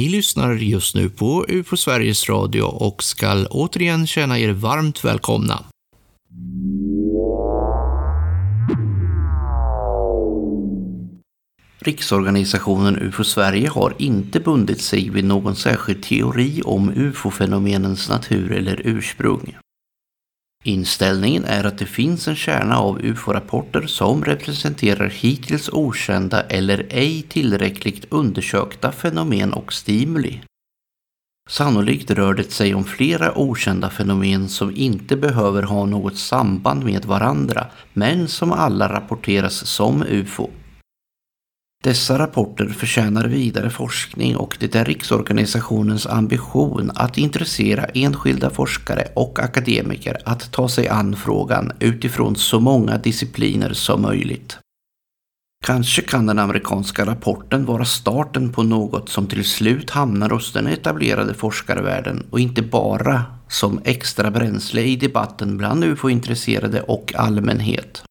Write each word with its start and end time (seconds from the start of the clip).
Ni 0.00 0.08
lyssnar 0.08 0.54
just 0.54 0.94
nu 0.94 1.10
på 1.10 1.44
UFO 1.48 1.76
Sveriges 1.76 2.28
Radio 2.28 2.62
och 2.62 3.02
skall 3.02 3.46
återigen 3.50 4.06
känna 4.06 4.38
er 4.38 4.52
varmt 4.52 5.04
välkomna. 5.04 5.64
Riksorganisationen 11.78 12.96
UFO 12.96 13.24
Sverige 13.24 13.68
har 13.68 13.94
inte 13.98 14.40
bundit 14.40 14.80
sig 14.80 15.10
vid 15.10 15.24
någon 15.24 15.56
särskild 15.56 16.02
teori 16.02 16.62
om 16.64 16.90
UFO-fenomenens 16.90 18.08
natur 18.08 18.52
eller 18.52 18.80
ursprung. 18.84 19.56
Inställningen 20.64 21.44
är 21.44 21.64
att 21.64 21.78
det 21.78 21.86
finns 21.86 22.28
en 22.28 22.36
kärna 22.36 22.78
av 22.78 23.00
UFO-rapporter 23.04 23.86
som 23.86 24.24
representerar 24.24 25.08
hittills 25.08 25.68
okända 25.72 26.42
eller 26.42 26.86
ej 26.90 27.22
tillräckligt 27.22 28.06
undersökta 28.08 28.92
fenomen 28.92 29.52
och 29.52 29.72
stimuli. 29.72 30.40
Sannolikt 31.50 32.10
rör 32.10 32.34
det 32.34 32.52
sig 32.52 32.74
om 32.74 32.84
flera 32.84 33.38
okända 33.38 33.90
fenomen 33.90 34.48
som 34.48 34.76
inte 34.76 35.16
behöver 35.16 35.62
ha 35.62 35.84
något 35.86 36.16
samband 36.16 36.84
med 36.84 37.04
varandra, 37.04 37.66
men 37.92 38.28
som 38.28 38.52
alla 38.52 38.92
rapporteras 38.92 39.66
som 39.66 40.02
UFO. 40.02 40.50
Dessa 41.84 42.18
rapporter 42.18 42.66
förtjänar 42.66 43.24
vidare 43.24 43.70
forskning 43.70 44.36
och 44.36 44.56
det 44.60 44.74
är 44.74 44.84
Riksorganisationens 44.84 46.06
ambition 46.06 46.90
att 46.94 47.18
intressera 47.18 47.84
enskilda 47.84 48.50
forskare 48.50 49.08
och 49.14 49.38
akademiker 49.38 50.16
att 50.24 50.52
ta 50.52 50.68
sig 50.68 50.88
an 50.88 51.16
frågan 51.16 51.72
utifrån 51.78 52.36
så 52.36 52.60
många 52.60 52.98
discipliner 52.98 53.72
som 53.72 54.02
möjligt. 54.02 54.58
Kanske 55.64 56.02
kan 56.02 56.26
den 56.26 56.38
amerikanska 56.38 57.06
rapporten 57.06 57.64
vara 57.64 57.84
starten 57.84 58.52
på 58.52 58.62
något 58.62 59.08
som 59.08 59.26
till 59.26 59.44
slut 59.44 59.90
hamnar 59.90 60.30
hos 60.30 60.52
den 60.52 60.66
etablerade 60.66 61.34
forskarvärlden 61.34 62.26
och 62.30 62.40
inte 62.40 62.62
bara 62.62 63.24
som 63.48 63.80
extra 63.84 64.30
bränsle 64.30 64.82
i 64.82 64.96
debatten 64.96 65.56
bland 65.56 65.84
ufo-intresserade 65.84 66.82
och 66.82 67.14
allmänhet. 67.16 68.02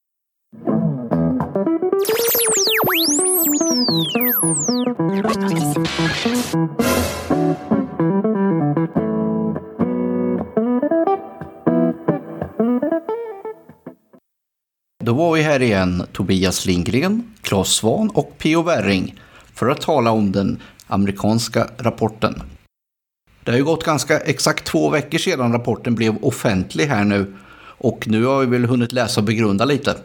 Då 15.03 15.13
var 15.13 15.33
vi 15.33 15.41
här 15.41 15.61
igen, 15.61 16.03
Tobias 16.11 16.65
Lindgren, 16.65 17.35
Claes 17.41 17.67
Svan 17.67 18.09
och 18.09 18.37
P.O. 18.37 18.61
Werring 18.61 19.19
för 19.53 19.69
att 19.69 19.81
tala 19.81 20.11
om 20.11 20.31
den 20.31 20.61
amerikanska 20.87 21.67
rapporten. 21.77 22.41
Det 23.43 23.51
har 23.51 23.57
ju 23.57 23.63
gått 23.63 23.83
ganska 23.83 24.19
exakt 24.19 24.65
två 24.65 24.89
veckor 24.89 25.17
sedan 25.17 25.51
rapporten 25.51 25.95
blev 25.95 26.17
offentlig 26.21 26.85
här 26.85 27.03
nu 27.03 27.33
och 27.61 28.07
nu 28.07 28.25
har 28.25 28.39
vi 28.39 28.45
väl 28.45 28.65
hunnit 28.65 28.91
läsa 28.91 29.21
och 29.21 29.25
begrunda 29.25 29.65
lite. 29.65 29.95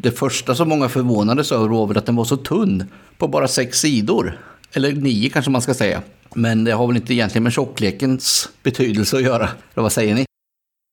Det 0.00 0.10
första 0.10 0.54
som 0.54 0.68
många 0.68 0.88
förvånades 0.88 1.52
över 1.52 1.68
var 1.68 1.86
väl 1.86 1.98
att 1.98 2.06
den 2.06 2.16
var 2.16 2.24
så 2.24 2.36
tunn 2.36 2.84
på 3.18 3.28
bara 3.28 3.48
sex 3.48 3.78
sidor. 3.78 4.38
Eller 4.72 4.92
nio 4.92 5.30
kanske 5.30 5.50
man 5.50 5.62
ska 5.62 5.74
säga. 5.74 6.02
Men 6.34 6.64
det 6.64 6.72
har 6.72 6.86
väl 6.86 6.96
inte 6.96 7.14
egentligen 7.14 7.42
med 7.42 7.52
tjocklekens 7.52 8.48
betydelse 8.62 9.16
att 9.16 9.22
göra. 9.22 9.44
Eller 9.44 9.82
vad 9.82 9.92
säger 9.92 10.14
ni? 10.14 10.24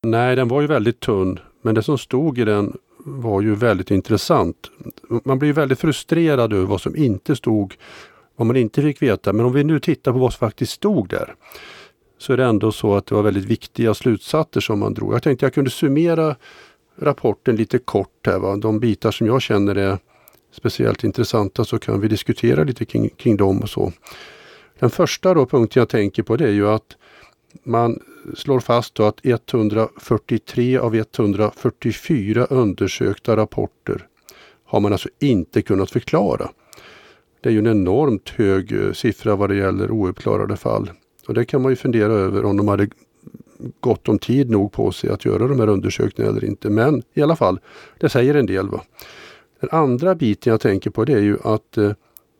Nej, 0.08 0.36
den 0.36 0.47
var 0.47 0.62
ju 0.62 0.67
väldigt 0.67 1.00
tunn. 1.00 1.39
Men 1.62 1.75
det 1.75 1.84
som 1.84 1.97
stod 1.97 2.39
i 2.39 2.45
den 2.45 2.78
var 3.06 3.42
ju 3.42 3.56
väldigt 3.56 3.92
intressant. 3.92 4.56
Man 5.23 5.40
blir 5.40 5.53
väldigt 5.53 5.80
frustrerad 5.80 6.53
över 6.53 6.66
vad 6.66 6.81
som 6.81 6.95
inte 6.95 7.36
stod, 7.36 7.75
vad 8.36 8.47
man 8.47 8.56
inte 8.56 8.81
fick 8.81 9.02
veta. 9.02 9.34
Men 9.34 9.45
om 9.45 9.53
vi 9.53 9.64
nu 9.64 9.80
tittar 9.80 10.12
på 10.12 10.17
vad 10.17 10.34
som 10.34 10.40
faktiskt 10.40 10.72
stod 10.72 11.09
där 11.09 11.36
så 12.17 12.34
är 12.34 12.38
det 12.38 12.45
ändå 12.45 12.72
så 12.72 12.95
att 12.95 13.06
det 13.06 13.16
var 13.16 13.22
väldigt 13.22 13.45
viktiga 13.45 13.94
slutsatser 13.94 14.62
som 14.62 14.80
man 14.80 14.94
drog. 14.94 15.14
Jag 15.14 15.23
tänkte 15.23 15.45
jag 15.45 15.53
kunde 15.53 15.69
summera 15.69 16.36
rapporten 16.96 17.56
lite 17.56 17.80
kort 17.80 18.28
här. 18.28 18.40
Va? 18.40 18.56
De 18.56 18.80
bitar 18.80 19.12
som 19.12 19.28
jag 19.28 19.42
känner 19.42 19.75
är 19.75 19.97
speciellt 20.52 21.03
intressanta 21.03 21.66
så 21.66 21.80
kan 21.80 22.02
vi 22.02 22.08
diskutera 22.08 22.64
lite 22.64 22.86
kring, 22.86 23.09
kring 23.09 23.38
dem 23.38 23.59
och 23.59 23.69
så. 23.69 23.92
Den 24.80 24.90
första 24.90 25.34
då 25.34 25.46
punkten 25.46 25.81
jag 25.81 25.90
tänker 25.90 26.24
på 26.24 26.36
det 26.36 26.46
är 26.46 26.52
ju 26.52 26.68
att 26.68 26.96
man 27.64 28.00
slår 28.36 28.59
fast 28.59 29.00
att 29.00 29.19
143 29.24 30.78
av 30.78 30.96
144 30.96 32.46
undersökta 32.46 33.38
rapporter 33.38 34.08
har 34.66 34.80
man 34.80 34.92
alltså 34.92 35.09
inte 35.19 35.62
kunnat 35.62 35.92
förklara. 35.92 36.50
Det 37.42 37.50
är 37.50 37.53
ju 37.53 37.59
en 37.59 37.68
enormt 37.68 38.30
hög 38.30 38.72
eh, 38.72 38.92
siffra 38.92 39.36
vad 39.36 39.50
det 39.50 39.56
gäller 39.56 39.92
ouppklarade 39.92 40.58
fall. 40.58 40.92
Och 41.28 41.34
det 41.34 41.46
kan 41.46 41.62
man 41.62 41.72
ju 41.72 41.75
fundera 41.75 42.14
över 42.14 42.46
om 42.46 42.58
de 42.58 42.68
hade 42.68 42.90
gott 43.80 44.10
om 44.10 44.20
tid 44.20 44.50
nog 44.50 44.72
på 44.72 44.92
sig 44.92 45.10
att 45.10 45.26
göra 45.26 45.48
de 45.48 45.60
här 45.60 45.68
undersökningarna 45.68 46.38
eller 46.38 46.48
inte. 46.48 46.70
Men 46.70 47.04
i 47.14 47.22
alla 47.22 47.36
fall, 47.36 47.60
det 48.00 48.10
säger 48.10 48.36
en 48.36 48.46
del. 48.46 48.70
Va? 48.70 48.82
Den 49.60 49.70
andra 49.72 50.16
biten 50.16 50.52
jag 50.52 50.62
tänker 50.62 50.90
på 50.90 51.06
det 51.06 51.14
är 51.14 51.22
ju 51.22 51.38
att 51.44 51.78
eh, 51.78 51.92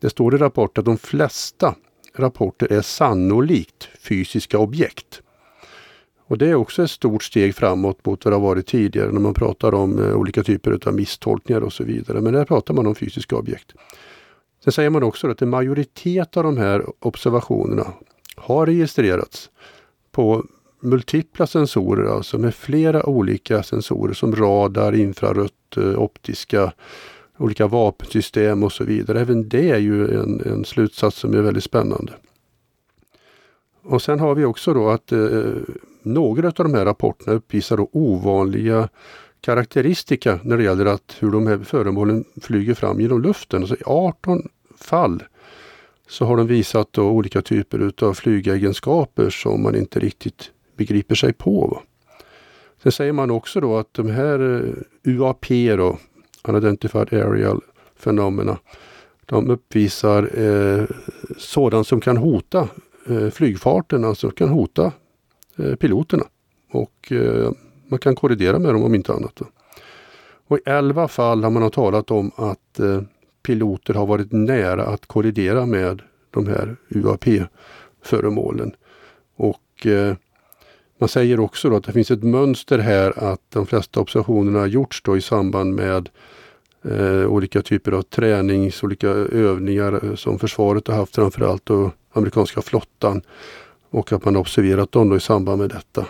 det 0.02 0.10
står 0.10 0.36
i 0.36 0.38
rapporten 0.38 0.82
att 0.82 0.86
de 0.86 0.98
flesta 0.98 1.76
rapporter 2.16 2.74
är 2.74 2.82
sannolikt 2.82 3.90
fysiska 4.00 4.60
objekt. 4.60 5.22
Och 6.28 6.38
det 6.38 6.50
är 6.50 6.56
också 6.56 6.84
ett 6.84 6.92
stort 6.92 7.24
steg 7.24 7.56
framåt 7.56 8.06
mot 8.06 8.26
vad 8.26 8.32
det 8.32 8.36
har 8.36 8.48
varit 8.48 8.68
tidigare 8.68 9.12
när 9.12 9.20
man 9.20 9.34
pratar 9.34 9.74
om 9.74 10.04
eh, 10.04 10.16
olika 10.16 10.44
typer 10.44 10.88
av 10.88 10.96
misstolkningar 10.96 11.62
och 11.62 11.74
så 11.74 11.84
vidare. 11.84 12.22
Men 12.22 12.34
där 12.34 12.46
pratar 12.46 12.74
man 12.74 12.88
om 12.88 12.96
fysiska 12.96 13.36
objekt. 13.36 13.74
Sen 14.64 14.74
säger 14.74 14.90
man 14.90 15.04
också 15.04 15.30
att 15.30 15.42
en 15.42 15.50
majoritet 15.50 16.38
av 16.38 16.44
de 16.44 16.58
här 16.58 16.86
observationerna 17.00 17.94
har 18.36 18.66
registrerats 18.66 19.50
på 20.12 20.46
multipla 20.86 21.48
sensorer, 21.48 22.16
alltså 22.16 22.38
med 22.38 22.56
flera 22.56 23.06
olika 23.06 23.64
sensorer 23.64 24.14
som 24.14 24.36
radar, 24.36 24.96
infrarött, 24.96 25.78
eh, 25.78 26.00
optiska, 26.00 26.72
olika 27.38 27.68
vapensystem 27.68 28.64
och 28.64 28.72
så 28.72 28.84
vidare. 28.84 29.22
Även 29.22 29.50
det 29.50 29.70
är 29.70 29.80
ju 29.80 30.20
en, 30.20 30.42
en 30.46 30.66
slutsats 30.66 31.18
som 31.18 31.34
är 31.34 31.42
väldigt 31.42 31.64
spännande. 31.64 32.14
Och 33.84 34.02
sen 34.02 34.20
har 34.20 34.36
vi 34.36 34.46
också 34.46 34.74
då 34.74 34.90
att 34.90 35.12
eh, 35.12 35.44
några 36.04 36.48
av 36.48 36.54
de 36.54 36.74
här 36.74 36.86
rapporterna 36.86 37.34
uppvisar 37.34 37.78
då 37.78 37.90
ovanliga 37.92 38.90
karaktäristika 39.42 40.40
när 40.44 40.58
det 40.58 40.64
gäller 40.64 40.86
att 40.86 41.16
hur 41.20 41.32
de 41.32 41.48
här 41.48 41.58
föremålen 41.58 42.26
flyger 42.42 42.74
fram 42.74 43.00
genom 43.00 43.22
luften. 43.22 43.62
Alltså 43.62 43.76
I 43.76 43.84
18 43.86 44.50
fall 44.78 45.24
så 46.08 46.26
har 46.26 46.38
de 46.38 46.48
visat 46.48 46.88
då 46.94 47.10
olika 47.10 47.42
typer 47.42 47.80
utav 47.80 48.14
flygegenskaper 48.14 49.30
som 49.30 49.64
man 49.64 49.76
inte 49.76 50.00
riktigt 50.00 50.52
begriper 50.76 51.16
sig 51.16 51.34
på. 51.34 51.82
Sen 52.84 52.92
säger 52.92 53.14
man 53.14 53.32
också 53.32 53.60
då 53.60 53.78
att 53.78 53.94
de 53.94 54.10
här 54.10 54.40
eh, 54.40 54.74
UAP 55.04 55.46
då, 55.78 55.98
Unidentified 56.44 57.14
Aerial 57.14 57.62
Phenomena, 58.04 58.58
de 59.26 59.50
uppvisar 59.50 60.40
eh, 60.40 60.86
sådant 61.38 61.88
som 61.88 62.02
kan 62.02 62.18
hota 62.18 62.70
eh, 63.10 63.30
flygfarten, 63.30 64.04
alltså 64.04 64.30
kan 64.30 64.50
hota 64.50 64.92
eh, 65.56 65.76
piloterna. 65.76 66.24
Och 66.72 67.12
eh, 67.12 67.52
man 67.88 68.00
kan 68.00 68.16
korrigera 68.16 68.60
med 68.60 68.74
dem 68.74 68.84
om 68.84 68.96
inte 68.96 69.14
annat. 69.14 69.36
Då. 69.36 69.46
Och 70.48 70.58
I 70.58 70.62
11 70.66 71.08
fall 71.08 71.44
har 71.44 71.52
man 71.52 71.72
talat 71.72 72.12
om 72.12 72.32
att 72.36 72.80
eh, 72.80 73.02
piloter 73.44 73.94
har 73.94 74.06
varit 74.06 74.32
nära 74.32 74.86
att 74.86 75.06
kollidera 75.06 75.66
med 75.66 76.02
de 76.32 76.48
här 76.48 76.76
UAP-föremålen. 76.90 78.76
Och 79.36 79.86
eh, 79.86 80.16
man 81.06 81.10
säger 81.10 81.40
också 81.40 81.70
då 81.70 81.76
att 81.76 81.84
det 81.84 81.92
finns 81.92 82.12
ett 82.12 82.24
mönster 82.24 82.80
här 82.80 83.34
att 83.34 83.42
de 83.50 83.66
flesta 83.66 84.00
observationerna 84.00 84.60
har 84.60 84.68
gjorts 84.68 85.02
då 85.02 85.18
i 85.18 85.22
samband 85.22 85.76
med 85.76 86.10
eh, 86.86 87.26
olika 87.26 87.62
typer 87.62 87.92
av 87.92 88.02
tränings, 88.02 88.84
olika 88.84 89.08
övningar 89.10 90.06
eh, 90.06 90.16
som 90.16 90.40
försvaret 90.40 90.88
har 90.88 90.96
haft 90.96 91.16
framförallt 91.16 91.70
och 91.70 91.92
amerikanska 92.14 92.62
flottan. 92.62 93.22
Och 93.90 94.12
att 94.12 94.26
man 94.26 94.36
observerat 94.36 94.92
dem 94.92 95.10
då 95.10 95.16
i 95.16 95.20
samband 95.20 95.62
med 95.62 95.70
detta. 95.70 96.06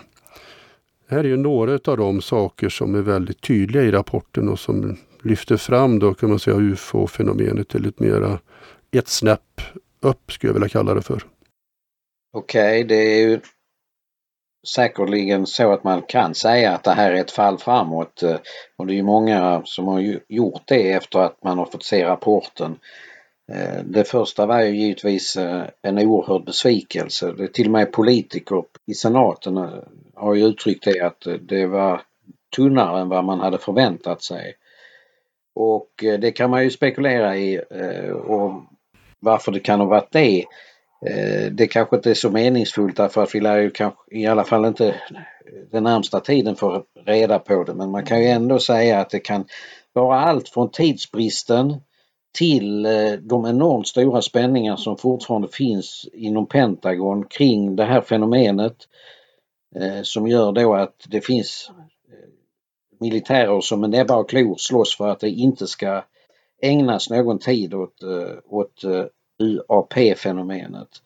Det 1.08 1.14
här 1.14 1.24
är 1.24 1.28
ju 1.28 1.36
några 1.36 1.72
av 1.84 1.96
de 1.96 2.20
saker 2.20 2.68
som 2.68 2.94
är 2.94 3.02
väldigt 3.02 3.40
tydliga 3.40 3.82
i 3.82 3.90
rapporten 3.90 4.48
och 4.48 4.58
som 4.58 4.96
lyfter 5.22 5.56
fram 5.56 5.98
då 5.98 6.14
kan 6.14 6.28
man 6.28 6.38
säga 6.38 6.56
ufo-fenomenet 6.56 7.68
till 7.68 7.86
ett 7.86 8.00
mera 8.00 8.38
ett 8.90 9.08
snäpp 9.08 9.60
upp 10.00 10.32
skulle 10.32 10.48
jag 10.48 10.54
vilja 10.54 10.68
kalla 10.68 10.94
det 10.94 11.02
för. 11.02 11.22
Okej, 12.32 12.82
okay, 12.82 12.84
det 12.84 12.94
är 12.94 13.28
ju 13.28 13.40
säkerligen 14.66 15.46
så 15.46 15.72
att 15.72 15.84
man 15.84 16.02
kan 16.02 16.34
säga 16.34 16.72
att 16.72 16.84
det 16.84 16.90
här 16.90 17.12
är 17.12 17.20
ett 17.20 17.30
fall 17.30 17.58
framåt. 17.58 18.22
Eh, 18.22 18.36
och 18.76 18.86
det 18.86 18.92
är 18.92 18.96
ju 18.96 19.02
många 19.02 19.62
som 19.64 19.86
har 19.86 20.20
gjort 20.28 20.62
det 20.64 20.92
efter 20.92 21.18
att 21.18 21.44
man 21.44 21.58
har 21.58 21.66
fått 21.66 21.84
se 21.84 22.04
rapporten. 22.04 22.78
Eh, 23.52 23.82
det 23.84 24.04
första 24.04 24.46
var 24.46 24.62
ju 24.62 24.76
givetvis 24.76 25.36
eh, 25.36 25.62
en 25.82 25.98
oerhörd 25.98 26.44
besvikelse. 26.44 27.32
Det 27.32 27.52
till 27.52 27.66
och 27.66 27.72
med 27.72 27.92
politiker 27.92 28.64
i 28.86 28.94
senaten 28.94 29.68
har 30.14 30.34
ju 30.34 30.44
uttryckt 30.44 30.84
det 30.84 31.00
att 31.00 31.26
det 31.40 31.66
var 31.66 32.02
tunnare 32.56 33.00
än 33.00 33.08
vad 33.08 33.24
man 33.24 33.40
hade 33.40 33.58
förväntat 33.58 34.22
sig. 34.22 34.54
Och 35.54 35.90
det 35.98 36.32
kan 36.32 36.50
man 36.50 36.64
ju 36.64 36.70
spekulera 36.70 37.36
i 37.36 37.60
och 38.24 38.62
varför 39.20 39.52
det 39.52 39.60
kan 39.60 39.80
ha 39.80 39.86
varit 39.86 40.12
det. 40.12 40.44
Eh, 41.06 41.52
det 41.52 41.66
kanske 41.66 41.96
inte 41.96 42.10
är 42.10 42.14
så 42.14 42.30
meningsfullt 42.30 42.96
därför 42.96 43.22
att 43.22 43.34
vi 43.34 43.40
lär 43.40 43.58
ju 43.58 43.70
kanske 43.70 44.00
i 44.10 44.26
alla 44.26 44.44
fall 44.44 44.64
inte 44.64 44.94
den 45.70 45.82
närmsta 45.82 46.20
tiden 46.20 46.56
få 46.56 46.84
reda 47.04 47.38
på 47.38 47.64
det. 47.64 47.74
Men 47.74 47.90
man 47.90 48.04
kan 48.04 48.20
ju 48.20 48.26
ändå 48.26 48.58
säga 48.58 49.00
att 49.00 49.10
det 49.10 49.20
kan 49.20 49.44
vara 49.92 50.20
allt 50.20 50.48
från 50.48 50.70
tidsbristen 50.70 51.80
till 52.38 52.86
eh, 52.86 53.12
de 53.12 53.46
enormt 53.46 53.88
stora 53.88 54.22
spänningar 54.22 54.76
som 54.76 54.96
fortfarande 54.96 55.48
finns 55.48 56.08
inom 56.12 56.46
Pentagon 56.46 57.24
kring 57.24 57.76
det 57.76 57.84
här 57.84 58.00
fenomenet 58.00 58.76
eh, 59.76 60.02
som 60.02 60.28
gör 60.28 60.52
då 60.52 60.74
att 60.74 61.06
det 61.08 61.20
finns 61.20 61.70
eh, 62.08 62.28
militärer 63.00 63.60
som 63.60 63.80
med 63.80 63.90
näbbar 63.90 64.16
och 64.16 64.28
klor 64.28 64.56
slåss 64.58 64.96
för 64.96 65.08
att 65.08 65.20
det 65.20 65.30
inte 65.30 65.66
ska 65.66 66.04
ägnas 66.62 67.10
någon 67.10 67.38
tid 67.38 67.74
åt, 67.74 68.02
åt 68.48 68.84
UAP-fenomenet 69.38 71.02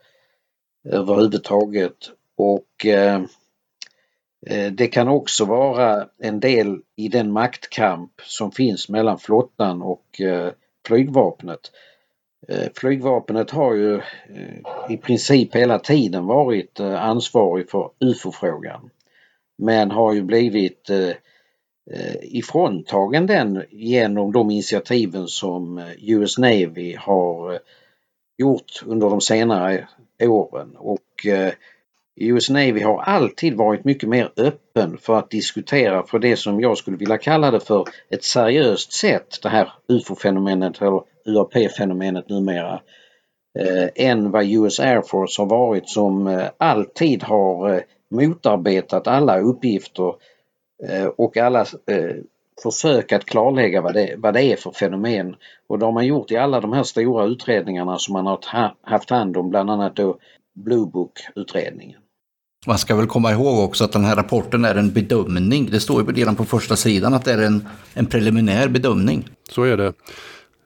överhuvudtaget. 0.84 2.10
Och 2.36 2.86
eh, 2.86 3.22
eh, 4.46 4.72
det 4.72 4.86
kan 4.86 5.08
också 5.08 5.44
vara 5.44 6.08
en 6.18 6.40
del 6.40 6.78
i 6.96 7.08
den 7.08 7.32
maktkamp 7.32 8.12
som 8.22 8.52
finns 8.52 8.88
mellan 8.88 9.18
flottan 9.18 9.82
och 9.82 10.20
eh, 10.20 10.52
flygvapnet. 10.86 11.60
Eh, 12.48 12.68
flygvapnet 12.74 13.50
har 13.50 13.74
ju 13.74 13.94
eh, 13.96 14.90
i 14.90 14.96
princip 14.96 15.54
hela 15.54 15.78
tiden 15.78 16.26
varit 16.26 16.80
eh, 16.80 17.04
ansvarig 17.04 17.70
för 17.70 17.90
UFO-frågan. 18.00 18.90
Men 19.58 19.90
har 19.90 20.12
ju 20.12 20.22
blivit 20.22 20.90
eh, 20.90 21.08
eh, 21.90 22.16
ifråntagen 22.22 23.26
den 23.26 23.64
genom 23.70 24.32
de 24.32 24.50
initiativen 24.50 25.28
som 25.28 25.84
US 25.98 26.38
Navy 26.38 26.96
har 26.96 27.58
gjort 28.40 28.82
under 28.86 29.10
de 29.10 29.20
senare 29.20 29.88
åren. 30.22 30.76
Och 30.76 31.26
eh, 31.26 31.52
US 32.16 32.50
Navy 32.50 32.80
har 32.80 33.02
alltid 33.02 33.56
varit 33.56 33.84
mycket 33.84 34.08
mer 34.08 34.32
öppen 34.36 34.98
för 34.98 35.18
att 35.18 35.30
diskutera 35.30 36.02
för 36.02 36.18
det 36.18 36.36
som 36.36 36.60
jag 36.60 36.78
skulle 36.78 36.96
vilja 36.96 37.18
kalla 37.18 37.50
det 37.50 37.60
för 37.60 37.84
ett 38.10 38.24
seriöst 38.24 38.92
sätt 38.92 39.42
det 39.42 39.48
här 39.48 39.72
UFO-fenomenet 39.88 40.82
eller 40.82 41.02
UAP-fenomenet 41.24 42.28
numera 42.28 42.80
eh, 43.58 43.88
än 43.94 44.30
vad 44.30 44.44
US 44.44 44.80
Air 44.80 45.02
Force 45.02 45.42
har 45.42 45.46
varit 45.46 45.88
som 45.88 46.26
eh, 46.26 46.48
alltid 46.58 47.22
har 47.22 47.74
eh, 47.74 47.80
motarbetat 48.10 49.06
alla 49.06 49.40
uppgifter 49.40 50.14
eh, 50.88 51.06
och 51.06 51.36
alla 51.36 51.60
eh, 51.60 52.16
försök 52.62 53.12
att 53.12 53.24
klarlägga 53.24 53.80
vad 53.80 53.94
det, 53.94 54.14
vad 54.18 54.34
det 54.34 54.42
är 54.42 54.56
för 54.56 54.70
fenomen. 54.70 55.36
Och 55.68 55.78
det 55.78 55.84
har 55.84 55.92
man 55.92 56.06
gjort 56.06 56.30
i 56.30 56.36
alla 56.36 56.60
de 56.60 56.72
här 56.72 56.82
stora 56.82 57.24
utredningarna 57.24 57.98
som 57.98 58.12
man 58.12 58.26
har 58.26 58.40
haft 58.82 59.10
hand 59.10 59.36
om, 59.36 59.50
bland 59.50 59.70
annat 59.70 59.96
då 59.96 60.18
Blue 60.54 60.86
Book-utredningen. 60.86 62.00
Man 62.66 62.78
ska 62.78 62.96
väl 62.96 63.06
komma 63.06 63.32
ihåg 63.32 63.64
också 63.64 63.84
att 63.84 63.92
den 63.92 64.04
här 64.04 64.16
rapporten 64.16 64.64
är 64.64 64.74
en 64.74 64.92
bedömning. 64.92 65.70
Det 65.70 65.80
står 65.80 66.02
ju 66.02 66.12
redan 66.12 66.36
på 66.36 66.44
första 66.44 66.76
sidan 66.76 67.14
att 67.14 67.24
det 67.24 67.32
är 67.32 67.42
en, 67.42 67.68
en 67.94 68.06
preliminär 68.06 68.68
bedömning. 68.68 69.28
Så 69.50 69.62
är 69.62 69.76
det. 69.76 69.92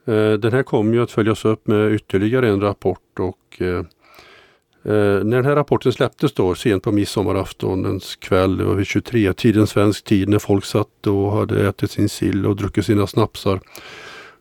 Eh, 0.07 0.33
den 0.33 0.53
här 0.53 0.63
kommer 0.63 0.93
ju 0.93 1.03
att 1.03 1.11
följas 1.11 1.45
upp 1.45 1.67
med 1.67 1.93
ytterligare 1.93 2.49
en 2.49 2.61
rapport 2.61 3.19
och 3.19 3.61
eh, 4.85 5.23
när 5.23 5.35
den 5.35 5.45
här 5.45 5.55
rapporten 5.55 5.93
släpptes 5.93 6.33
då 6.33 6.55
sent 6.55 6.83
på 6.83 6.91
midsommaraftonens 6.91 8.15
kväll, 8.15 8.57
det 8.57 8.63
var 8.63 8.75
vid 8.75 8.85
23-tiden 8.85 9.67
svensk 9.67 10.03
tid 10.03 10.29
när 10.29 10.39
folk 10.39 10.65
satt 10.65 11.07
och 11.07 11.31
hade 11.31 11.67
ätit 11.67 11.91
sin 11.91 12.09
sill 12.09 12.45
och 12.45 12.55
druckit 12.55 12.85
sina 12.85 13.07
snapsar. 13.07 13.59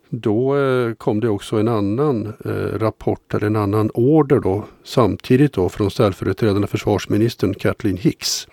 Då 0.09 0.57
eh, 0.59 0.95
kom 0.95 1.21
det 1.21 1.29
också 1.29 1.57
en 1.57 1.69
annan 1.69 2.33
eh, 2.45 2.79
rapport, 2.79 3.35
eller 3.35 3.47
en 3.47 3.57
annan 3.57 3.91
order 3.95 4.41
då, 4.41 4.65
samtidigt 4.85 5.53
då 5.53 5.69
från 5.69 5.91
ställföreträdande 5.91 6.67
försvarsministern 6.67 7.55
Kathleen 7.55 7.97
Hicks. 7.97 8.49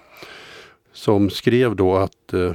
Som 0.94 1.30
skrev 1.30 1.76
då 1.76 1.96
att 1.96 2.34
eh, 2.34 2.52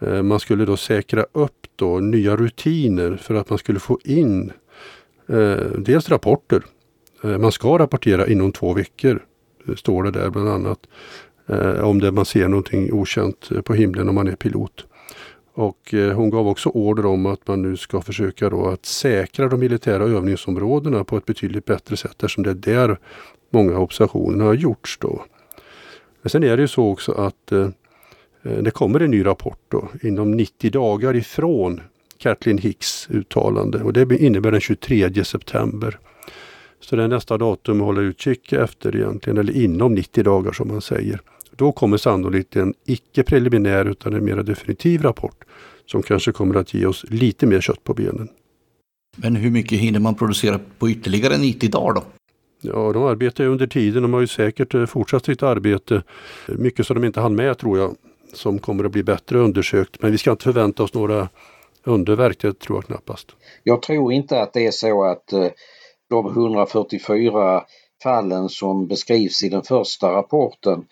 eh 0.00 0.22
man 0.22 0.40
skulle 0.40 0.64
då 0.64 0.76
säkra 0.76 1.26
upp 1.32 1.66
då 1.76 2.00
nya 2.00 2.36
rutiner 2.36 3.16
för 3.16 3.34
att 3.34 3.50
man 3.50 3.58
skulle 3.58 3.80
få 3.80 3.98
in 4.04 4.52
eh, 5.28 5.56
dels 5.78 6.08
rapporter 6.08 6.62
Eh, 7.22 7.38
man 7.38 7.52
ska 7.52 7.78
rapportera 7.78 8.26
inom 8.26 8.52
två 8.52 8.72
veckor, 8.72 9.26
eh, 9.68 9.74
står 9.74 10.02
det 10.02 10.10
där 10.10 10.30
bland 10.30 10.48
annat. 10.48 10.78
Eh, 11.46 11.88
om 11.88 12.00
det 12.00 12.12
man 12.12 12.24
ser 12.24 12.48
någonting 12.48 12.92
okänt 12.92 13.50
på 13.64 13.74
himlen 13.74 14.08
om 14.08 14.14
man 14.14 14.28
är 14.28 14.36
pilot. 14.36 14.86
Och 15.54 15.94
hon 16.14 16.30
gav 16.30 16.48
också 16.48 16.68
order 16.68 17.06
om 17.06 17.26
att 17.26 17.48
man 17.48 17.62
nu 17.62 17.76
ska 17.76 18.00
försöka 18.00 18.50
då 18.50 18.66
att 18.66 18.86
säkra 18.86 19.48
de 19.48 19.60
militära 19.60 20.04
övningsområdena 20.04 21.04
på 21.04 21.16
ett 21.16 21.26
betydligt 21.26 21.64
bättre 21.64 21.96
sätt 21.96 22.10
eftersom 22.10 22.44
det 22.44 22.50
är 22.50 22.54
där 22.54 22.98
många 23.50 23.78
observationer 23.78 24.44
har 24.44 24.54
gjorts. 24.54 24.98
Då. 24.98 25.24
Men 26.22 26.30
sen 26.30 26.44
är 26.44 26.56
det 26.56 26.60
ju 26.60 26.68
så 26.68 26.90
också 26.90 27.12
att 27.12 27.52
det 28.42 28.70
kommer 28.70 29.00
en 29.00 29.10
ny 29.10 29.26
rapport 29.26 29.60
då, 29.68 29.88
inom 30.02 30.30
90 30.30 30.70
dagar 30.70 31.16
ifrån 31.16 31.80
Kathleen 32.18 32.58
Hicks 32.58 33.10
uttalande 33.10 33.82
och 33.82 33.92
det 33.92 34.16
innebär 34.16 34.50
den 34.50 34.60
23 34.60 35.24
september. 35.24 35.98
Så 36.82 36.96
det 36.96 37.02
är 37.02 37.08
nästa 37.08 37.38
datum 37.38 37.80
att 37.80 37.86
hålla 37.86 38.00
utkik 38.00 38.52
efter 38.52 38.96
egentligen, 38.96 39.38
eller 39.38 39.56
inom 39.56 39.94
90 39.94 40.24
dagar 40.24 40.52
som 40.52 40.68
man 40.68 40.80
säger. 40.80 41.20
Då 41.56 41.72
kommer 41.72 41.96
sannolikt 41.96 42.56
en 42.56 42.74
icke 42.86 43.22
preliminär 43.22 43.84
utan 43.84 44.14
en 44.14 44.24
mer 44.24 44.36
definitiv 44.36 45.02
rapport 45.02 45.44
som 45.86 46.02
kanske 46.02 46.32
kommer 46.32 46.54
att 46.54 46.74
ge 46.74 46.86
oss 46.86 47.04
lite 47.08 47.46
mer 47.46 47.60
kött 47.60 47.84
på 47.84 47.94
benen. 47.94 48.28
Men 49.16 49.36
hur 49.36 49.50
mycket 49.50 49.78
hinner 49.78 50.00
man 50.00 50.14
producera 50.14 50.60
på 50.78 50.90
ytterligare 50.90 51.38
90 51.38 51.70
dagar 51.70 51.94
då? 51.94 52.02
Ja, 52.60 52.92
de 52.92 53.02
arbetar 53.02 53.44
ju 53.44 53.50
under 53.50 53.66
tiden. 53.66 54.02
De 54.02 54.12
har 54.12 54.20
ju 54.20 54.26
säkert 54.26 54.74
eh, 54.74 54.86
fortsatt 54.86 55.24
sitt 55.24 55.42
arbete. 55.42 56.02
Mycket 56.48 56.86
som 56.86 56.94
de 57.00 57.06
inte 57.06 57.20
hann 57.20 57.34
med 57.34 57.58
tror 57.58 57.78
jag, 57.78 57.96
som 58.34 58.58
kommer 58.58 58.84
att 58.84 58.92
bli 58.92 59.02
bättre 59.02 59.38
undersökt. 59.38 60.02
Men 60.02 60.12
vi 60.12 60.18
ska 60.18 60.30
inte 60.30 60.44
förvänta 60.44 60.82
oss 60.82 60.94
några 60.94 61.28
underverk, 61.84 62.40
det 62.40 62.58
tror 62.58 62.76
jag 62.76 62.84
knappast. 62.84 63.28
Jag 63.62 63.82
tror 63.82 64.12
inte 64.12 64.42
att 64.42 64.52
det 64.52 64.66
är 64.66 64.70
så 64.70 65.04
att 65.04 65.32
eh, 65.32 65.46
de 66.12 66.26
144 66.26 67.64
fallen 68.02 68.48
som 68.48 68.86
beskrivs 68.86 69.42
i 69.42 69.48
den 69.48 69.62
första 69.62 70.12
rapporten 70.12 70.84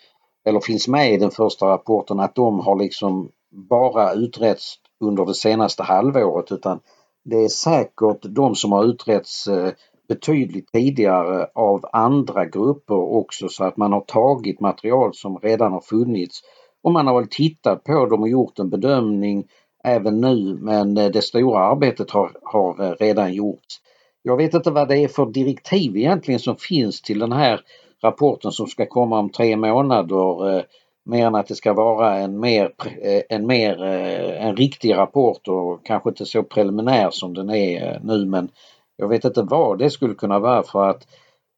eller 0.45 0.59
finns 0.59 0.87
med 0.87 1.13
i 1.13 1.17
den 1.17 1.31
första 1.31 1.65
rapporten 1.65 2.19
att 2.19 2.35
de 2.35 2.59
har 2.59 2.75
liksom 2.75 3.29
bara 3.51 4.13
utretts 4.13 4.75
under 4.99 5.25
det 5.25 5.33
senaste 5.33 5.83
halvåret 5.83 6.51
utan 6.51 6.79
det 7.23 7.35
är 7.35 7.47
säkert 7.47 8.19
de 8.21 8.55
som 8.55 8.71
har 8.71 8.83
utretts 8.83 9.47
eh, 9.47 9.71
betydligt 10.07 10.71
tidigare 10.71 11.47
av 11.55 11.85
andra 11.93 12.45
grupper 12.45 12.95
också 12.95 13.47
så 13.49 13.63
att 13.63 13.77
man 13.77 13.93
har 13.93 14.01
tagit 14.01 14.59
material 14.59 15.13
som 15.13 15.37
redan 15.37 15.71
har 15.71 15.81
funnits 15.81 16.41
och 16.83 16.91
man 16.91 17.07
har 17.07 17.19
väl 17.19 17.29
tittat 17.29 17.83
på 17.83 18.05
dem 18.05 18.21
och 18.21 18.29
gjort 18.29 18.59
en 18.59 18.69
bedömning 18.69 19.47
även 19.83 20.21
nu 20.21 20.57
men 20.61 20.97
eh, 20.97 21.09
det 21.11 21.21
stora 21.21 21.59
arbetet 21.59 22.11
har, 22.11 22.31
har 22.43 22.83
eh, 22.83 22.91
redan 22.99 23.33
gjorts. 23.33 23.81
Jag 24.23 24.37
vet 24.37 24.53
inte 24.53 24.71
vad 24.71 24.87
det 24.87 24.97
är 24.97 25.07
för 25.07 25.25
direktiv 25.25 25.97
egentligen 25.97 26.39
som 26.39 26.55
finns 26.55 27.01
till 27.01 27.19
den 27.19 27.31
här 27.31 27.61
rapporten 28.03 28.51
som 28.51 28.67
ska 28.67 28.85
komma 28.85 29.19
om 29.19 29.29
tre 29.29 29.57
månader. 29.57 30.57
Eh, 30.57 30.63
mer 31.03 31.27
än 31.27 31.35
att 31.35 31.47
det 31.47 31.55
ska 31.55 31.73
vara 31.73 32.17
en 32.17 32.39
mer, 32.39 32.73
eh, 33.01 33.21
en 33.29 33.47
mer 33.47 33.83
eh, 33.83 34.45
en 34.45 34.55
riktig 34.55 34.95
rapport 34.95 35.47
och 35.47 35.85
kanske 35.85 36.09
inte 36.09 36.25
så 36.25 36.43
preliminär 36.43 37.09
som 37.11 37.33
den 37.33 37.49
är 37.49 37.93
eh, 37.93 38.01
nu 38.03 38.25
men 38.25 38.49
jag 38.95 39.07
vet 39.07 39.25
inte 39.25 39.41
vad 39.41 39.79
det 39.79 39.89
skulle 39.89 40.13
kunna 40.13 40.39
vara 40.39 40.63
för 40.63 40.89
att 40.89 41.07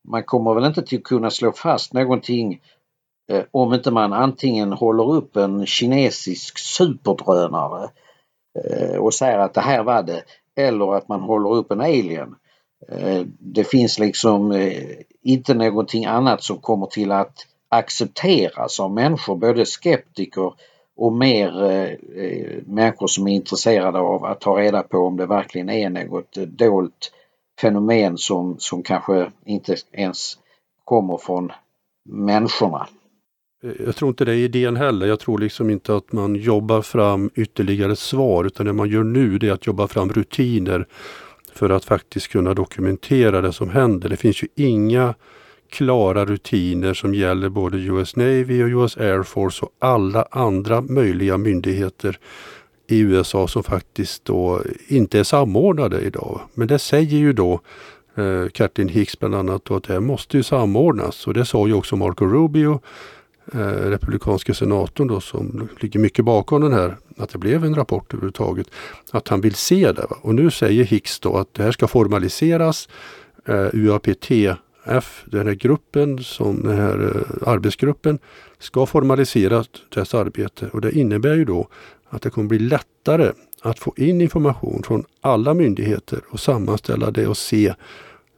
man 0.07 0.23
kommer 0.23 0.53
väl 0.53 0.65
inte 0.65 0.81
till 0.81 1.03
kunna 1.03 1.29
slå 1.29 1.51
fast 1.51 1.93
någonting 1.93 2.61
om 3.51 3.73
inte 3.73 3.91
man 3.91 4.13
antingen 4.13 4.73
håller 4.73 5.13
upp 5.13 5.35
en 5.35 5.65
kinesisk 5.65 6.57
superdrönare 6.57 7.89
och 8.99 9.13
säger 9.13 9.39
att 9.39 9.53
det 9.53 9.61
här 9.61 9.83
var 9.83 10.03
det 10.03 10.23
eller 10.55 10.93
att 10.93 11.07
man 11.07 11.21
håller 11.21 11.49
upp 11.53 11.71
en 11.71 11.81
alien. 11.81 12.35
Eh, 12.89 13.21
det 13.39 13.63
finns 13.63 13.99
liksom 13.99 14.51
eh, 14.51 14.83
inte 15.21 15.53
någonting 15.53 16.05
annat 16.05 16.43
som 16.43 16.57
kommer 16.57 16.85
till 16.85 17.11
att 17.11 17.47
accepteras 17.69 18.79
av 18.79 18.93
människor, 18.93 19.35
både 19.35 19.65
skeptiker 19.65 20.53
och 20.95 21.13
mer 21.13 21.63
eh, 21.63 21.89
eh 22.23 22.63
människor 22.65 23.07
som 23.07 23.27
är 23.27 23.31
intresserade 23.31 23.99
av 23.99 24.25
att 24.25 24.41
ta 24.41 24.59
reda 24.59 24.83
på 24.83 24.97
om 24.97 25.17
det 25.17 25.25
verkligen 25.25 25.69
är 25.69 25.89
något 25.89 26.33
dolt 26.33 27.11
fenomen 27.61 28.17
som, 28.17 28.55
som 28.59 28.83
kanske 28.83 29.31
inte 29.45 29.75
ens 29.91 30.37
kommer 30.85 31.17
från 31.17 31.51
människorna. 32.09 32.87
Jag 33.85 33.95
tror 33.95 34.09
inte 34.09 34.25
det 34.25 34.31
är 34.31 34.37
idén 34.37 34.75
heller. 34.75 35.07
Jag 35.07 35.19
tror 35.19 35.39
liksom 35.39 35.69
inte 35.69 35.95
att 35.95 36.11
man 36.11 36.35
jobbar 36.35 36.81
fram 36.81 37.29
ytterligare 37.35 37.95
svar 37.95 38.43
utan 38.45 38.65
det 38.65 38.73
man 38.73 38.89
gör 38.89 39.03
nu 39.03 39.37
det 39.37 39.47
är 39.47 39.51
att 39.51 39.67
jobba 39.67 39.87
fram 39.87 40.09
rutiner 40.09 40.87
för 41.55 41.69
att 41.69 41.85
faktiskt 41.85 42.27
kunna 42.27 42.53
dokumentera 42.53 43.41
det 43.41 43.53
som 43.53 43.69
händer. 43.69 44.09
Det 44.09 44.17
finns 44.17 44.43
ju 44.43 44.47
inga 44.55 45.13
klara 45.69 46.25
rutiner 46.25 46.93
som 46.93 47.13
gäller 47.13 47.49
både 47.49 47.77
US 47.77 48.15
Navy 48.15 48.63
och 48.63 48.83
US 48.83 48.97
Air 48.97 49.23
Force 49.23 49.65
och 49.65 49.71
alla 49.79 50.27
andra 50.31 50.81
möjliga 50.81 51.37
myndigheter 51.37 52.19
i 52.87 52.99
USA 52.99 53.47
som 53.47 53.63
faktiskt 53.63 54.25
då 54.25 54.61
inte 54.87 55.19
är 55.19 55.23
samordnade 55.23 56.01
idag. 56.01 56.41
Men 56.53 56.67
det 56.67 56.79
säger 56.79 57.17
ju 57.17 57.33
då 57.33 57.59
eh, 58.15 58.87
Hicks 58.87 59.19
bland 59.19 59.35
annat 59.35 59.71
att 59.71 59.83
det 59.83 59.93
här 59.93 59.99
måste 59.99 60.37
ju 60.37 60.43
samordnas 60.43 61.27
och 61.27 61.33
det 61.33 61.45
sa 61.45 61.67
ju 61.67 61.73
också 61.73 61.95
Marco 61.95 62.25
Rubio, 62.25 62.79
eh, 63.51 63.89
republikanska 63.89 64.53
senatorn 64.53 65.07
då 65.07 65.21
som 65.21 65.69
ligger 65.79 65.99
mycket 65.99 66.25
bakom 66.25 66.61
den 66.61 66.73
här, 66.73 66.97
att 67.17 67.29
det 67.29 67.37
blev 67.37 67.65
en 67.65 67.75
rapport 67.75 68.13
överhuvudtaget, 68.13 68.67
att 69.11 69.27
han 69.27 69.41
vill 69.41 69.55
se 69.55 69.91
det. 69.91 70.05
Va? 70.09 70.17
Och 70.21 70.35
nu 70.35 70.51
säger 70.51 70.83
Hicks 70.83 71.19
då 71.19 71.37
att 71.37 71.53
det 71.53 71.63
här 71.63 71.71
ska 71.71 71.87
formaliseras. 71.87 72.89
Eh, 73.45 73.67
UAPTF, 73.73 75.23
den 75.25 75.47
här 75.47 75.53
gruppen, 75.53 76.23
som 76.23 76.63
den 76.63 76.77
här 76.77 77.15
eh, 77.15 77.47
arbetsgruppen, 77.47 78.19
ska 78.59 78.85
formalisera 78.85 79.63
dess 79.89 80.13
arbete 80.13 80.69
och 80.73 80.81
det 80.81 80.91
innebär 80.91 81.35
ju 81.35 81.45
då 81.45 81.67
att 82.09 82.21
det 82.21 82.29
kommer 82.29 82.47
bli 82.47 82.59
lättare 82.59 83.31
att 83.61 83.79
få 83.79 83.93
in 83.97 84.21
information 84.21 84.83
från 84.83 85.05
alla 85.21 85.53
myndigheter 85.53 86.21
och 86.29 86.39
sammanställa 86.39 87.11
det 87.11 87.27
och 87.27 87.37
se 87.37 87.67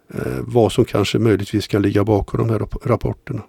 eh, 0.10 0.40
vad 0.42 0.72
som 0.72 0.86
kanske 0.86 1.20
möjligtvis 1.20 1.68
kan 1.68 1.82
ligga 1.82 2.04
bakom 2.04 2.48
de 2.48 2.50
här 2.50 2.68
rapporterna. 2.84 3.42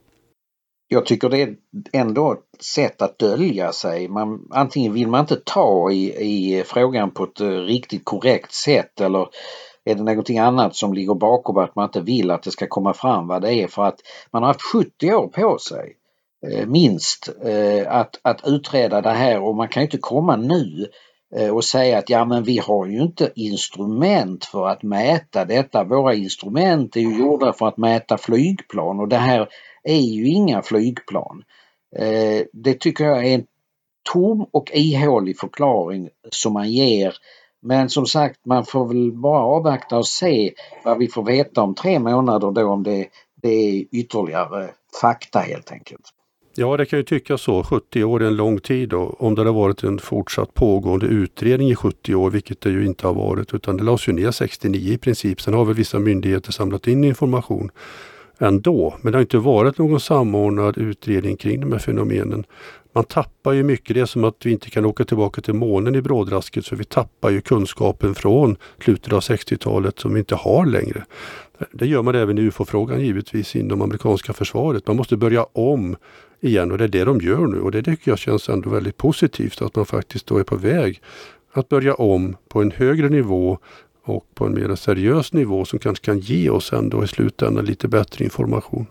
Jag 0.88 1.06
tycker 1.06 1.28
det 1.28 1.42
är 1.42 1.56
ändå 1.92 2.32
ett 2.32 2.62
sätt 2.62 3.02
att 3.02 3.18
dölja 3.18 3.72
sig. 3.72 4.08
Man, 4.08 4.48
antingen 4.50 4.92
vill 4.92 5.08
man 5.08 5.20
inte 5.20 5.36
ta 5.44 5.90
i, 5.90 6.14
i 6.24 6.64
frågan 6.66 7.10
på 7.10 7.24
ett 7.24 7.40
eh, 7.40 7.48
riktigt 7.48 8.04
korrekt 8.04 8.52
sätt 8.52 9.00
eller 9.00 9.28
är 9.84 9.94
det 9.94 10.02
någonting 10.02 10.38
annat 10.38 10.76
som 10.76 10.94
ligger 10.94 11.14
bakom 11.14 11.56
att 11.56 11.76
man 11.76 11.84
inte 11.84 12.00
vill 12.00 12.30
att 12.30 12.42
det 12.42 12.50
ska 12.50 12.66
komma 12.66 12.94
fram 12.94 13.26
vad 13.26 13.42
det 13.42 13.54
är 13.54 13.68
för 13.68 13.82
att 13.82 14.00
man 14.30 14.42
har 14.42 14.48
haft 14.48 14.72
70 14.72 15.14
år 15.14 15.28
på 15.28 15.58
sig 15.58 15.96
eh, 16.46 16.66
minst 16.66 17.28
eh, 17.44 17.92
att, 17.92 18.20
att 18.22 18.40
utreda 18.44 19.00
det 19.00 19.10
här 19.10 19.42
och 19.42 19.56
man 19.56 19.68
kan 19.68 19.82
inte 19.82 19.98
komma 19.98 20.36
nu 20.36 20.86
och 21.52 21.64
säga 21.64 21.98
att 21.98 22.10
ja 22.10 22.24
men 22.24 22.42
vi 22.42 22.58
har 22.58 22.86
ju 22.86 23.02
inte 23.02 23.32
instrument 23.34 24.44
för 24.44 24.68
att 24.68 24.82
mäta 24.82 25.44
detta. 25.44 25.84
Våra 25.84 26.14
instrument 26.14 26.96
är 26.96 27.00
ju 27.00 27.18
gjorda 27.18 27.52
för 27.52 27.68
att 27.68 27.76
mäta 27.76 28.18
flygplan 28.18 29.00
och 29.00 29.08
det 29.08 29.16
här 29.16 29.48
är 29.86 30.00
ju 30.00 30.26
inga 30.26 30.62
flygplan. 30.62 31.42
Eh, 31.98 32.44
det 32.52 32.80
tycker 32.80 33.04
jag 33.04 33.26
är 33.26 33.34
en 33.34 33.46
tom 34.12 34.46
och 34.50 34.70
ihålig 34.74 35.38
förklaring 35.38 36.08
som 36.30 36.52
man 36.52 36.70
ger. 36.70 37.14
Men 37.62 37.88
som 37.88 38.06
sagt 38.06 38.40
man 38.46 38.64
får 38.64 38.86
väl 38.86 39.12
bara 39.12 39.42
avvakta 39.42 39.98
och 39.98 40.06
se 40.06 40.52
vad 40.84 40.98
vi 40.98 41.08
får 41.08 41.24
veta 41.24 41.62
om 41.62 41.74
tre 41.74 41.98
månader 41.98 42.50
då 42.50 42.68
om 42.68 42.82
det, 42.82 43.06
det 43.42 43.48
är 43.48 43.84
ytterligare 43.92 44.70
fakta 45.00 45.38
helt 45.38 45.72
enkelt. 45.72 46.12
Ja, 46.58 46.76
det 46.76 46.86
kan 46.86 46.98
ju 46.98 47.02
tyckas 47.02 47.42
så. 47.42 47.62
70 47.62 48.04
år 48.04 48.22
är 48.22 48.26
en 48.26 48.36
lång 48.36 48.58
tid 48.58 48.88
då. 48.88 49.16
Om 49.18 49.34
det 49.34 49.44
har 49.44 49.52
varit 49.52 49.82
en 49.82 49.98
fortsatt 49.98 50.54
pågående 50.54 51.06
utredning 51.06 51.70
i 51.70 51.74
70 51.74 52.14
år, 52.14 52.30
vilket 52.30 52.60
det 52.60 52.70
ju 52.70 52.86
inte 52.86 53.06
har 53.06 53.14
varit, 53.14 53.54
utan 53.54 53.76
det 53.76 53.84
lades 53.84 54.08
ju 54.08 54.12
ner 54.12 54.30
69 54.30 54.92
i 54.92 54.98
princip. 54.98 55.40
Sen 55.40 55.54
har 55.54 55.64
väl 55.64 55.74
vissa 55.74 55.98
myndigheter 55.98 56.52
samlat 56.52 56.86
in 56.86 57.04
information 57.04 57.70
ändå. 58.38 58.94
Men 59.00 59.12
det 59.12 59.18
har 59.18 59.20
inte 59.20 59.38
varit 59.38 59.78
någon 59.78 60.00
samordnad 60.00 60.78
utredning 60.78 61.36
kring 61.36 61.60
de 61.60 61.72
här 61.72 61.78
fenomenen. 61.78 62.44
Man 62.92 63.04
tappar 63.04 63.52
ju 63.52 63.62
mycket. 63.62 63.94
Det 63.94 64.00
är 64.00 64.06
som 64.06 64.24
att 64.24 64.46
vi 64.46 64.50
inte 64.50 64.70
kan 64.70 64.84
åka 64.84 65.04
tillbaka 65.04 65.40
till 65.40 65.54
månen 65.54 65.94
i 65.94 66.02
brådrasket 66.02 66.66
så 66.66 66.76
vi 66.76 66.84
tappar 66.84 67.30
ju 67.30 67.40
kunskapen 67.40 68.14
från 68.14 68.56
slutet 68.84 69.12
av 69.12 69.20
60-talet 69.20 69.98
som 69.98 70.14
vi 70.14 70.18
inte 70.18 70.34
har 70.34 70.66
längre. 70.66 71.04
Det 71.72 71.86
gör 71.86 72.02
man 72.02 72.14
även 72.14 72.38
i 72.38 72.42
UFO-frågan 72.42 73.00
givetvis 73.00 73.56
inom 73.56 73.82
amerikanska 73.82 74.32
försvaret. 74.32 74.86
Man 74.86 74.96
måste 74.96 75.16
börja 75.16 75.46
om 75.52 75.96
igen 76.40 76.72
och 76.72 76.78
det 76.78 76.84
är 76.84 76.88
det 76.88 77.04
de 77.04 77.20
gör 77.20 77.46
nu 77.46 77.60
och 77.60 77.70
det 77.70 77.82
tycker 77.82 78.10
jag 78.10 78.18
känns 78.18 78.48
ändå 78.48 78.70
väldigt 78.70 78.96
positivt 78.96 79.62
att 79.62 79.76
man 79.76 79.86
faktiskt 79.86 80.26
då 80.26 80.38
är 80.38 80.44
på 80.44 80.56
väg 80.56 81.00
att 81.52 81.68
börja 81.68 81.94
om 81.94 82.36
på 82.48 82.62
en 82.62 82.70
högre 82.70 83.08
nivå 83.08 83.58
och 84.08 84.34
på 84.34 84.46
en 84.46 84.54
mer 84.54 84.74
seriös 84.74 85.32
nivå 85.32 85.64
som 85.64 85.78
kanske 85.78 86.04
kan 86.04 86.18
ge 86.18 86.50
oss 86.50 86.72
ändå 86.72 87.04
i 87.04 87.08
slutändan 87.08 87.64
lite 87.64 87.88
bättre 87.88 88.24
information. 88.24 88.86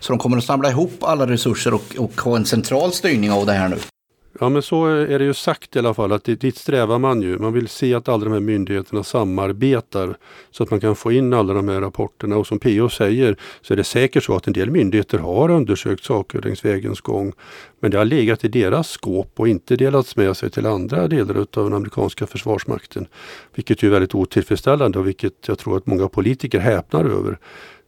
Så 0.00 0.12
de 0.12 0.18
kommer 0.18 0.36
att 0.36 0.44
samla 0.44 0.70
ihop 0.70 1.02
alla 1.02 1.26
resurser 1.26 1.74
och, 1.74 1.96
och 1.98 2.20
ha 2.20 2.36
en 2.36 2.44
central 2.44 2.92
styrning 2.92 3.30
av 3.30 3.46
det 3.46 3.52
här 3.52 3.68
nu? 3.68 3.76
Ja 4.40 4.48
men 4.48 4.62
så 4.62 4.86
är 4.86 5.18
det 5.18 5.24
ju 5.24 5.34
sagt 5.34 5.76
i 5.76 5.78
alla 5.78 5.94
fall 5.94 6.12
att 6.12 6.24
dit 6.24 6.56
strävar 6.56 6.98
man 6.98 7.22
ju. 7.22 7.38
Man 7.38 7.52
vill 7.52 7.68
se 7.68 7.94
att 7.94 8.08
alla 8.08 8.24
de 8.24 8.32
här 8.32 8.40
myndigheterna 8.40 9.02
samarbetar 9.02 10.16
så 10.50 10.62
att 10.62 10.70
man 10.70 10.80
kan 10.80 10.96
få 10.96 11.12
in 11.12 11.32
alla 11.32 11.54
de 11.54 11.68
här 11.68 11.80
rapporterna 11.80 12.36
och 12.36 12.46
som 12.46 12.58
PO 12.58 12.88
säger 12.88 13.36
så 13.60 13.72
är 13.72 13.76
det 13.76 13.84
säkert 13.84 14.24
så 14.24 14.36
att 14.36 14.46
en 14.46 14.52
del 14.52 14.70
myndigheter 14.70 15.18
har 15.18 15.50
undersökt 15.50 16.04
saker 16.04 16.42
längs 16.42 16.64
vägens 16.64 17.00
gång. 17.00 17.32
Men 17.80 17.90
det 17.90 17.98
har 17.98 18.04
legat 18.04 18.44
i 18.44 18.48
deras 18.48 18.88
skåp 18.88 19.32
och 19.36 19.48
inte 19.48 19.76
delats 19.76 20.16
med 20.16 20.36
sig 20.36 20.50
till 20.50 20.66
andra 20.66 21.08
delar 21.08 21.34
av 21.36 21.46
den 21.52 21.72
amerikanska 21.72 22.26
försvarsmakten. 22.26 23.06
Vilket 23.54 23.82
är 23.82 23.88
väldigt 23.88 24.14
otillfredsställande 24.14 24.98
och 24.98 25.06
vilket 25.06 25.48
jag 25.48 25.58
tror 25.58 25.76
att 25.76 25.86
många 25.86 26.08
politiker 26.08 26.58
häpnar 26.58 27.04
över. 27.04 27.38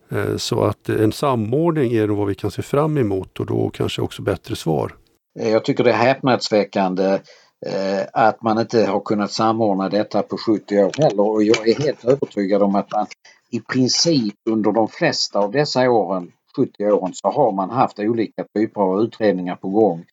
Eh, 0.08 0.36
så 0.36 0.64
att 0.64 0.88
en 0.88 1.12
samordning 1.12 1.92
är 1.92 2.08
vad 2.08 2.26
vi 2.26 2.34
kan 2.34 2.50
se 2.50 2.62
fram 2.62 2.98
emot 2.98 3.40
och 3.40 3.46
då 3.46 3.70
kanske 3.70 4.02
också 4.02 4.22
bättre 4.22 4.56
svar. 4.56 4.92
Eh, 5.40 5.50
jag 5.50 5.64
tycker 5.64 5.84
det 5.84 5.90
är 5.90 5.94
häpnadsväckande 5.94 7.20
eh, 7.66 8.02
att 8.12 8.42
man 8.42 8.58
inte 8.58 8.86
har 8.86 9.00
kunnat 9.00 9.32
samordna 9.32 9.88
detta 9.88 10.22
på 10.22 10.38
70 10.38 10.78
år 10.78 10.92
heller 10.98 11.30
och 11.30 11.42
jag 11.42 11.68
är 11.68 11.80
helt 11.80 12.04
övertygad 12.04 12.62
om 12.62 12.74
att 12.74 12.92
man 12.92 13.06
i 13.50 13.60
princip 13.60 14.34
under 14.50 14.72
de 14.72 14.88
flesta 14.88 15.38
av 15.38 15.52
dessa 15.52 15.90
åren, 15.90 16.32
70 16.56 16.84
åren, 16.84 17.14
så 17.14 17.28
har 17.28 17.52
man 17.52 17.70
haft 17.70 17.98
olika 17.98 18.44
typer 18.56 18.80
av 18.80 19.02
utredningar 19.02 19.56
på 19.56 19.68
gång. 19.68 20.04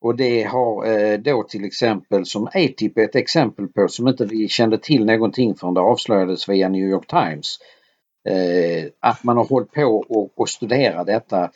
Och 0.00 0.16
det 0.16 0.42
har 0.42 0.86
eh, 0.86 1.18
då 1.18 1.42
till 1.42 1.64
exempel 1.64 2.26
som 2.26 2.46
ATIP 2.46 2.98
är 2.98 3.04
ett 3.04 3.16
exempel 3.16 3.68
på 3.68 3.88
som 3.88 4.08
inte 4.08 4.26
vi 4.26 4.48
kände 4.48 4.78
till 4.78 5.04
någonting 5.04 5.54
förrän 5.54 5.74
det 5.74 5.80
avslöjades 5.80 6.48
via 6.48 6.68
New 6.68 6.88
York 6.88 7.06
Times. 7.06 7.58
Att 9.00 9.24
man 9.24 9.36
har 9.36 9.44
hållit 9.44 9.72
på 9.72 10.04
och 10.36 10.48
studerat 10.48 11.06
detta 11.06 11.50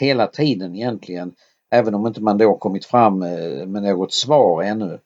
hela 0.00 0.26
tiden 0.26 0.74
egentligen 0.74 1.34
Även 1.74 1.94
om 1.94 2.06
inte 2.06 2.22
man 2.22 2.38
då 2.38 2.56
kommit 2.56 2.84
fram 2.84 3.22
eh, 3.22 3.66
med 3.66 3.82
något 3.82 4.12
svar 4.12 4.62
ännu. 4.62 4.98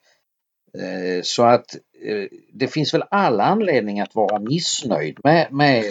Eh, 0.73 1.21
så 1.23 1.43
att 1.43 1.75
eh, 2.05 2.27
det 2.53 2.67
finns 2.67 2.93
väl 2.93 3.03
alla 3.11 3.43
anledning 3.43 3.99
att 3.99 4.15
vara 4.15 4.39
missnöjd 4.39 5.19
med, 5.23 5.47
med 5.51 5.83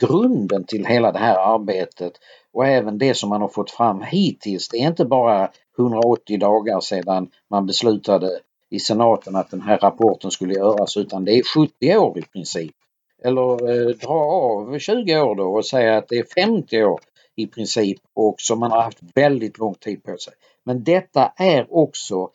grunden 0.00 0.64
till 0.64 0.86
hela 0.86 1.12
det 1.12 1.18
här 1.18 1.54
arbetet 1.54 2.12
och 2.52 2.66
även 2.66 2.98
det 2.98 3.14
som 3.14 3.28
man 3.28 3.40
har 3.40 3.48
fått 3.48 3.70
fram 3.70 4.02
hittills. 4.02 4.68
Det 4.68 4.76
är 4.76 4.86
inte 4.86 5.04
bara 5.04 5.50
180 5.78 6.38
dagar 6.38 6.80
sedan 6.80 7.30
man 7.50 7.66
beslutade 7.66 8.40
i 8.70 8.80
senaten 8.80 9.36
att 9.36 9.50
den 9.50 9.60
här 9.60 9.78
rapporten 9.78 10.30
skulle 10.30 10.54
göras 10.54 10.96
utan 10.96 11.24
det 11.24 11.32
är 11.32 11.42
70 11.42 11.96
år 11.96 12.18
i 12.18 12.22
princip. 12.22 12.74
Eller 13.22 13.70
eh, 13.70 13.88
dra 13.88 14.20
av 14.20 14.78
20 14.78 15.20
år 15.20 15.34
då 15.34 15.54
och 15.54 15.66
säga 15.66 15.96
att 15.96 16.08
det 16.08 16.18
är 16.18 16.24
50 16.34 16.84
år 16.84 17.00
i 17.36 17.46
princip 17.46 17.98
och 18.14 18.34
som 18.38 18.60
man 18.60 18.70
har 18.70 18.82
haft 18.82 18.98
väldigt 19.14 19.58
lång 19.58 19.74
tid 19.74 20.04
på 20.04 20.16
sig. 20.18 20.34
Men 20.64 20.84
detta 20.84 21.32
är 21.36 21.66
också 21.76 22.30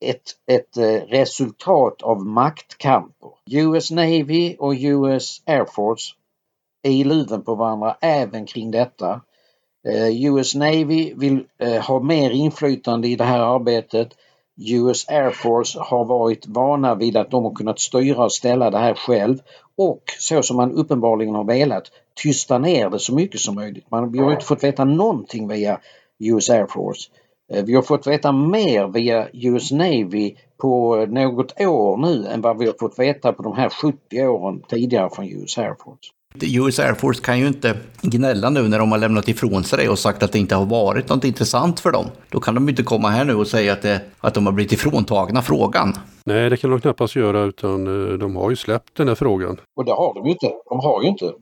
ett, 0.00 0.32
ett 0.46 0.76
eh, 0.76 1.06
resultat 1.08 2.02
av 2.02 2.26
maktkamper. 2.26 3.30
US 3.50 3.90
Navy 3.90 4.56
och 4.58 4.74
US 4.78 5.42
Air 5.46 5.64
Force 5.64 6.14
är 6.82 6.90
i 6.90 7.04
luven 7.04 7.42
på 7.42 7.54
varandra 7.54 7.96
även 8.00 8.46
kring 8.46 8.70
detta. 8.70 9.20
Eh, 9.88 10.24
US 10.24 10.54
Navy 10.54 11.14
vill 11.14 11.44
eh, 11.58 11.82
ha 11.82 12.00
mer 12.00 12.30
inflytande 12.30 13.08
i 13.08 13.16
det 13.16 13.24
här 13.24 13.54
arbetet. 13.54 14.08
US 14.56 15.08
Air 15.08 15.30
Force 15.30 15.78
har 15.80 16.04
varit 16.04 16.46
vana 16.46 16.94
vid 16.94 17.16
att 17.16 17.30
de 17.30 17.44
har 17.44 17.54
kunnat 17.54 17.80
styra 17.80 18.24
och 18.24 18.32
ställa 18.32 18.70
det 18.70 18.78
här 18.78 18.94
själv 18.94 19.38
och 19.76 20.02
så 20.18 20.42
som 20.42 20.56
man 20.56 20.72
uppenbarligen 20.72 21.34
har 21.34 21.44
velat 21.44 21.90
tysta 22.22 22.58
ner 22.58 22.90
det 22.90 22.98
så 22.98 23.14
mycket 23.14 23.40
som 23.40 23.54
möjligt. 23.54 23.90
Man, 23.90 24.12
vi 24.12 24.18
har 24.18 24.32
inte 24.32 24.44
fått 24.44 24.64
veta 24.64 24.84
någonting 24.84 25.48
via 25.48 25.80
US 26.18 26.50
Air 26.50 26.66
Force. 26.66 27.10
Eh, 27.52 27.64
vi 27.64 27.74
har 27.74 27.82
fått 27.82 28.06
veta 28.06 28.32
mer 28.32 28.88
via 28.88 29.28
US 29.32 29.70
Navy 29.72 30.34
på 30.60 30.96
något 31.06 31.60
år 31.60 31.96
nu 31.96 32.26
än 32.26 32.40
vad 32.40 32.58
vi 32.58 32.66
har 32.66 32.74
fått 32.80 32.98
veta 32.98 33.32
på 33.32 33.42
de 33.42 33.56
här 33.56 33.68
70 33.68 34.26
åren 34.26 34.62
tidigare 34.68 35.10
från 35.10 35.24
US 35.24 35.58
Air 35.58 35.74
Force. 35.84 36.10
US 36.40 36.78
Air 36.78 36.94
Force 36.94 37.22
kan 37.22 37.38
ju 37.38 37.46
inte 37.46 37.76
gnälla 38.02 38.50
nu 38.50 38.68
när 38.68 38.78
de 38.78 38.92
har 38.92 38.98
lämnat 38.98 39.28
ifrån 39.28 39.64
sig 39.64 39.78
det 39.84 39.88
och 39.88 39.98
sagt 39.98 40.22
att 40.22 40.32
det 40.32 40.38
inte 40.38 40.54
har 40.54 40.66
varit 40.66 41.08
något 41.08 41.24
intressant 41.24 41.80
för 41.80 41.92
dem. 41.92 42.06
Då 42.28 42.40
kan 42.40 42.54
de 42.54 42.68
inte 42.68 42.82
komma 42.82 43.08
här 43.08 43.24
nu 43.24 43.34
och 43.34 43.46
säga 43.46 43.72
att, 43.72 43.82
det, 43.82 44.00
att 44.20 44.34
de 44.34 44.46
har 44.46 44.52
blivit 44.52 44.72
ifråntagna 44.72 45.42
frågan. 45.42 45.92
Nej, 46.24 46.50
det 46.50 46.56
kan 46.56 46.70
de 46.70 46.80
knappast 46.80 47.16
göra 47.16 47.40
utan 47.40 48.10
eh, 48.12 48.18
de 48.18 48.36
har 48.36 48.50
ju 48.50 48.56
släppt 48.56 48.96
den 48.96 49.08
här 49.08 49.14
frågan. 49.14 49.60
Och 49.76 49.84
det 49.84 49.92
har 49.92 50.14
de 50.14 50.24
ju 50.24 50.30
inte. 50.30 50.50
De 50.68 50.80
har 50.80 51.02
ju 51.02 51.08
inte. 51.08 51.32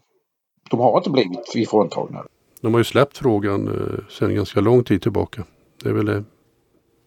De 0.72 0.80
har 0.80 0.98
inte 0.98 1.10
blivit 1.10 1.54
ifråntagna. 1.54 2.24
De 2.60 2.74
har 2.74 2.80
ju 2.80 2.84
släppt 2.84 3.18
frågan 3.18 3.68
eh, 3.68 4.08
sedan 4.08 4.34
ganska 4.34 4.60
lång 4.60 4.84
tid 4.84 5.02
tillbaka. 5.02 5.44
Det 5.82 5.88
är 5.88 5.92
väl 5.92 6.06
det 6.06 6.24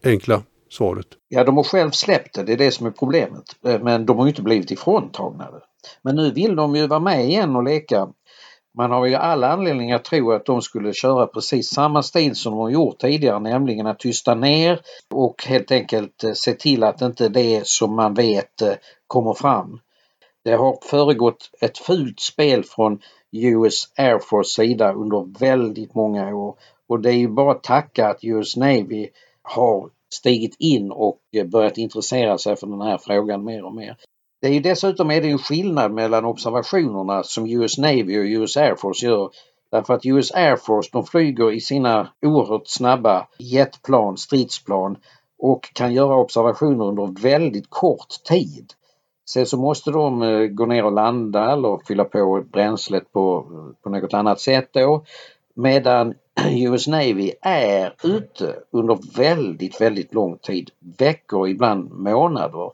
enkla 0.04 0.42
svaret. 0.70 1.06
Ja, 1.28 1.44
de 1.44 1.56
har 1.56 1.64
själv 1.64 1.90
släppt 1.90 2.34
det. 2.34 2.42
Det 2.42 2.52
är 2.52 2.56
det 2.56 2.70
som 2.70 2.86
är 2.86 2.90
problemet. 2.90 3.42
Eh, 3.66 3.80
men 3.80 4.06
de 4.06 4.16
har 4.16 4.24
ju 4.24 4.28
inte 4.28 4.42
blivit 4.42 4.70
ifråntagna. 4.70 5.48
Men 6.02 6.16
nu 6.16 6.30
vill 6.30 6.56
de 6.56 6.76
ju 6.76 6.86
vara 6.86 7.00
med 7.00 7.24
igen 7.24 7.56
och 7.56 7.64
leka. 7.64 8.08
Man 8.78 8.90
har 8.90 9.06
ju 9.06 9.14
alla 9.14 9.48
anledningar 9.52 9.96
att 9.96 10.04
tro 10.04 10.32
att 10.32 10.46
de 10.46 10.62
skulle 10.62 10.92
köra 10.92 11.26
precis 11.26 11.68
samma 11.68 12.02
stil 12.02 12.36
som 12.36 12.52
de 12.52 12.60
har 12.60 12.70
gjort 12.70 12.98
tidigare, 12.98 13.40
nämligen 13.40 13.86
att 13.86 13.98
tysta 13.98 14.34
ner 14.34 14.80
och 15.14 15.44
helt 15.46 15.70
enkelt 15.70 16.24
eh, 16.24 16.32
se 16.32 16.52
till 16.52 16.84
att 16.84 17.02
inte 17.02 17.28
det 17.28 17.66
som 17.66 17.96
man 17.96 18.14
vet 18.14 18.62
kommer 19.06 19.34
fram. 19.34 19.80
Det 20.46 20.56
har 20.56 20.78
föregått 20.82 21.50
ett 21.60 21.78
fult 21.78 22.20
spel 22.20 22.64
från 22.64 22.98
US 23.32 23.92
Air 23.96 24.18
Force 24.18 24.62
sida 24.62 24.92
under 24.92 25.38
väldigt 25.38 25.94
många 25.94 26.34
år 26.36 26.54
och 26.88 27.00
det 27.00 27.10
är 27.10 27.16
ju 27.16 27.28
bara 27.28 27.52
att 27.52 27.62
tacka 27.62 28.08
att 28.08 28.24
US 28.24 28.56
Navy 28.56 29.08
har 29.42 29.90
stigit 30.14 30.56
in 30.58 30.90
och 30.92 31.20
börjat 31.46 31.78
intressera 31.78 32.38
sig 32.38 32.56
för 32.56 32.66
den 32.66 32.80
här 32.80 32.98
frågan 32.98 33.44
mer 33.44 33.64
och 33.64 33.74
mer. 33.74 33.96
Det 34.40 34.46
är 34.46 34.52
ju 34.52 34.60
dessutom 34.60 35.10
är 35.10 35.20
det 35.20 35.30
en 35.30 35.38
skillnad 35.38 35.92
mellan 35.92 36.24
observationerna 36.24 37.22
som 37.22 37.46
US 37.46 37.78
Navy 37.78 38.18
och 38.18 38.42
US 38.42 38.56
Air 38.56 38.74
Force 38.74 39.06
gör. 39.06 39.30
Därför 39.70 39.94
att 39.94 40.06
US 40.06 40.32
Air 40.32 40.56
Force 40.56 40.90
de 40.92 41.06
flyger 41.06 41.52
i 41.52 41.60
sina 41.60 42.08
oerhört 42.26 42.68
snabba 42.68 43.28
jetplan, 43.38 44.16
stridsplan 44.16 44.96
och 45.38 45.70
kan 45.72 45.94
göra 45.94 46.16
observationer 46.16 46.84
under 46.84 47.22
väldigt 47.22 47.70
kort 47.70 48.24
tid. 48.24 48.72
Sen 49.28 49.46
så 49.46 49.56
måste 49.56 49.90
de 49.90 50.22
eh, 50.22 50.46
gå 50.46 50.66
ner 50.66 50.84
och 50.84 50.92
landa 50.92 51.52
eller 51.52 51.80
fylla 51.86 52.04
på 52.04 52.44
bränslet 52.52 53.12
på, 53.12 53.46
på 53.82 53.90
något 53.90 54.14
annat 54.14 54.40
sätt 54.40 54.68
då. 54.72 55.04
Medan 55.54 56.14
US 56.50 56.86
Navy 56.86 57.32
är 57.40 57.94
ute 58.02 58.54
under 58.70 58.98
väldigt, 59.16 59.80
väldigt 59.80 60.14
lång 60.14 60.38
tid, 60.38 60.70
veckor, 60.98 61.48
ibland 61.48 61.90
månader 61.90 62.70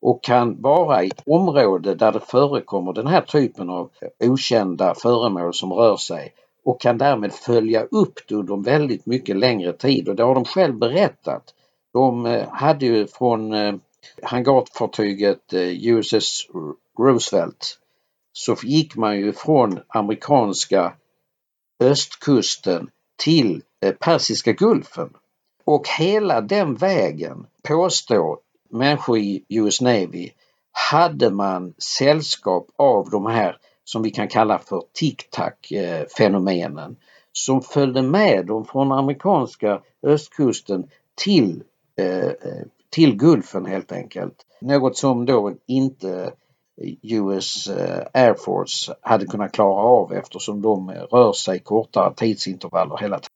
och 0.00 0.22
kan 0.22 0.62
vara 0.62 1.04
i 1.04 1.06
ett 1.06 1.22
område 1.26 1.94
där 1.94 2.12
det 2.12 2.20
förekommer 2.20 2.92
den 2.92 3.06
här 3.06 3.20
typen 3.20 3.70
av 3.70 3.90
okända 4.24 4.94
föremål 4.94 5.54
som 5.54 5.72
rör 5.72 5.96
sig 5.96 6.32
och 6.64 6.80
kan 6.80 6.98
därmed 6.98 7.32
följa 7.32 7.82
upp 7.82 8.18
det 8.28 8.34
under 8.34 8.56
väldigt 8.56 9.06
mycket 9.06 9.36
längre 9.36 9.72
tid 9.72 10.08
och 10.08 10.16
det 10.16 10.22
har 10.22 10.34
de 10.34 10.44
själv 10.44 10.74
berättat. 10.74 11.54
De 11.92 12.26
eh, 12.26 12.48
hade 12.48 12.86
ju 12.86 13.06
från 13.06 13.52
eh, 13.52 13.74
hangarfartyget 14.22 15.52
eh, 15.52 15.88
USS 15.88 16.46
Roosevelt 16.98 17.78
så 18.32 18.56
gick 18.62 18.96
man 18.96 19.16
ju 19.16 19.32
från 19.32 19.80
amerikanska 19.88 20.92
östkusten 21.80 22.90
till 23.16 23.62
eh, 23.80 23.92
Persiska 23.92 24.52
gulfen. 24.52 25.10
Och 25.64 25.88
hela 25.98 26.40
den 26.40 26.74
vägen 26.74 27.46
påstår 27.62 28.38
människor 28.70 29.18
i 29.18 29.44
US 29.48 29.80
Navy 29.80 30.30
hade 30.72 31.30
man 31.30 31.74
sällskap 31.78 32.66
av 32.76 33.10
de 33.10 33.26
här 33.26 33.58
som 33.84 34.02
vi 34.02 34.10
kan 34.10 34.28
kalla 34.28 34.58
för 34.58 34.82
tic-tac 34.92 35.72
eh, 35.72 36.06
fenomenen 36.18 36.96
som 37.32 37.62
följde 37.62 38.02
med 38.02 38.46
dem 38.46 38.64
från 38.64 38.92
amerikanska 38.92 39.80
östkusten 40.02 40.90
till, 41.14 41.62
eh, 41.96 42.30
till 42.96 43.16
Gulfen 43.16 43.66
helt 43.66 43.92
enkelt. 43.92 44.34
Något 44.60 44.96
som 44.96 45.26
då 45.26 45.52
inte 45.66 46.30
US 47.02 47.66
eh, 47.66 48.22
Air 48.22 48.34
Force 48.34 48.94
hade 49.02 49.26
kunnat 49.26 49.52
klara 49.52 49.82
av 49.82 50.12
eftersom 50.12 50.62
de 50.62 50.90
rör 50.90 51.32
sig 51.32 51.58
kortare 51.58 52.14
tidsintervaller 52.14 52.96
hela 53.00 53.16
tiden. 53.16 53.30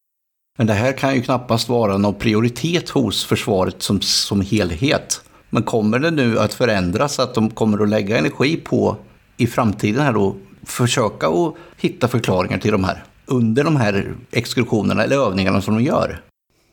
Men 0.58 0.66
det 0.66 0.72
här 0.72 0.92
kan 0.92 1.14
ju 1.14 1.22
knappast 1.22 1.68
vara 1.68 1.96
någon 1.98 2.14
prioritet 2.14 2.88
hos 2.88 3.24
försvaret 3.24 3.82
som, 3.82 4.00
som 4.00 4.40
helhet. 4.40 5.20
Men 5.50 5.62
kommer 5.62 5.98
det 5.98 6.10
nu 6.10 6.38
att 6.38 6.54
förändras 6.54 7.18
att 7.18 7.34
de 7.34 7.50
kommer 7.50 7.82
att 7.82 7.88
lägga 7.88 8.18
energi 8.18 8.56
på 8.56 8.96
i 9.36 9.46
framtiden 9.46 10.02
här 10.02 10.12
då 10.12 10.36
försöka 10.64 11.28
att 11.28 11.54
hitta 11.80 12.08
förklaringar 12.08 12.58
till 12.58 12.72
de 12.72 12.84
här 12.84 13.04
under 13.26 13.64
de 13.64 13.76
här 13.76 14.14
exkursionerna 14.30 15.04
eller 15.04 15.16
övningarna 15.16 15.60
som 15.60 15.74
de 15.74 15.82
gör? 15.82 16.20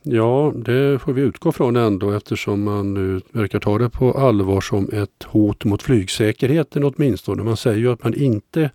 Ja, 0.02 0.52
det 0.56 0.98
får 0.98 1.12
vi 1.12 1.22
utgå 1.22 1.52
från 1.52 1.76
ändå 1.76 2.10
eftersom 2.10 2.62
man 2.62 2.94
nu 2.94 3.20
verkar 3.32 3.60
ta 3.60 3.78
det 3.78 3.90
på 3.90 4.12
allvar 4.12 4.60
som 4.60 4.88
ett 4.92 5.24
hot 5.26 5.64
mot 5.64 5.82
flygsäkerheten 5.82 6.84
åtminstone. 6.84 7.42
Man 7.42 7.56
säger 7.56 7.78
ju 7.78 7.92
att 7.92 8.04
man 8.04 8.14
inte 8.14 8.70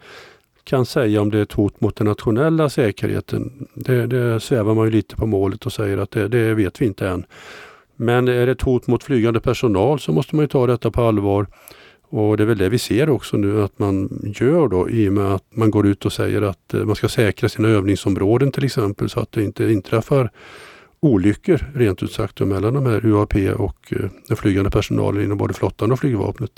kan 0.64 0.86
säga 0.86 1.22
om 1.22 1.32
det 1.32 1.38
är 1.38 1.44
ett 1.44 1.54
hot 1.54 1.82
mot 1.82 1.96
den 1.96 2.08
nationella 2.08 2.70
säkerheten. 2.70 3.68
Det, 3.74 4.08
det 4.08 4.40
svävar 4.40 4.74
man 4.74 4.86
ju 4.86 4.92
lite 4.92 5.16
på 5.16 5.26
målet 5.26 5.66
och 5.66 5.74
säger 5.74 5.98
att 5.98 6.12
det, 6.12 6.28
det 6.28 6.54
vet 6.54 6.82
vi 6.82 6.86
inte 6.86 7.08
än. 7.08 7.26
Men 7.96 8.28
är 8.28 8.46
det 8.46 8.52
ett 8.52 8.62
hot 8.62 8.88
mot 8.88 9.04
flygande 9.04 9.40
personal 9.40 10.00
så 10.00 10.12
måste 10.12 10.36
man 10.36 10.44
ju 10.44 10.48
ta 10.48 10.68
detta 10.68 10.92
på 10.92 11.02
allvar. 11.02 11.48
Och 12.10 12.38
det 12.38 12.44
är 12.44 12.48
väl 12.48 12.58
det 12.58 12.70
vi 12.70 12.80
ser 12.80 13.10
också 13.10 13.38
nu 13.38 13.62
att 13.64 13.80
man 13.80 14.10
gör 14.40 14.68
då 14.68 14.90
i 14.90 15.10
och 15.10 15.14
med 15.14 15.34
att 15.34 15.46
man 15.50 15.72
går 15.72 15.88
ut 15.88 16.06
och 16.06 16.14
säger 16.14 16.42
att 16.42 16.74
eh, 16.74 16.84
man 16.84 16.96
ska 16.96 17.10
säkra 17.10 17.50
sina 17.50 17.68
övningsområden 17.68 18.52
till 18.52 18.66
exempel 18.66 19.10
så 19.10 19.20
att 19.20 19.32
det 19.32 19.44
inte 19.44 19.72
inträffar 19.72 20.32
olyckor 21.04 21.66
rent 21.76 22.04
ut 22.04 22.12
sagt 22.12 22.40
mellan 22.40 22.74
de 22.74 22.86
här 22.86 23.06
UAP 23.06 23.34
och 23.58 23.94
eh, 23.94 24.10
den 24.28 24.38
flygande 24.38 24.70
personalen 24.70 25.24
inom 25.24 25.38
både 25.38 25.54
flottan 25.54 25.92
och 25.92 26.00
flygvapnet. 26.00 26.52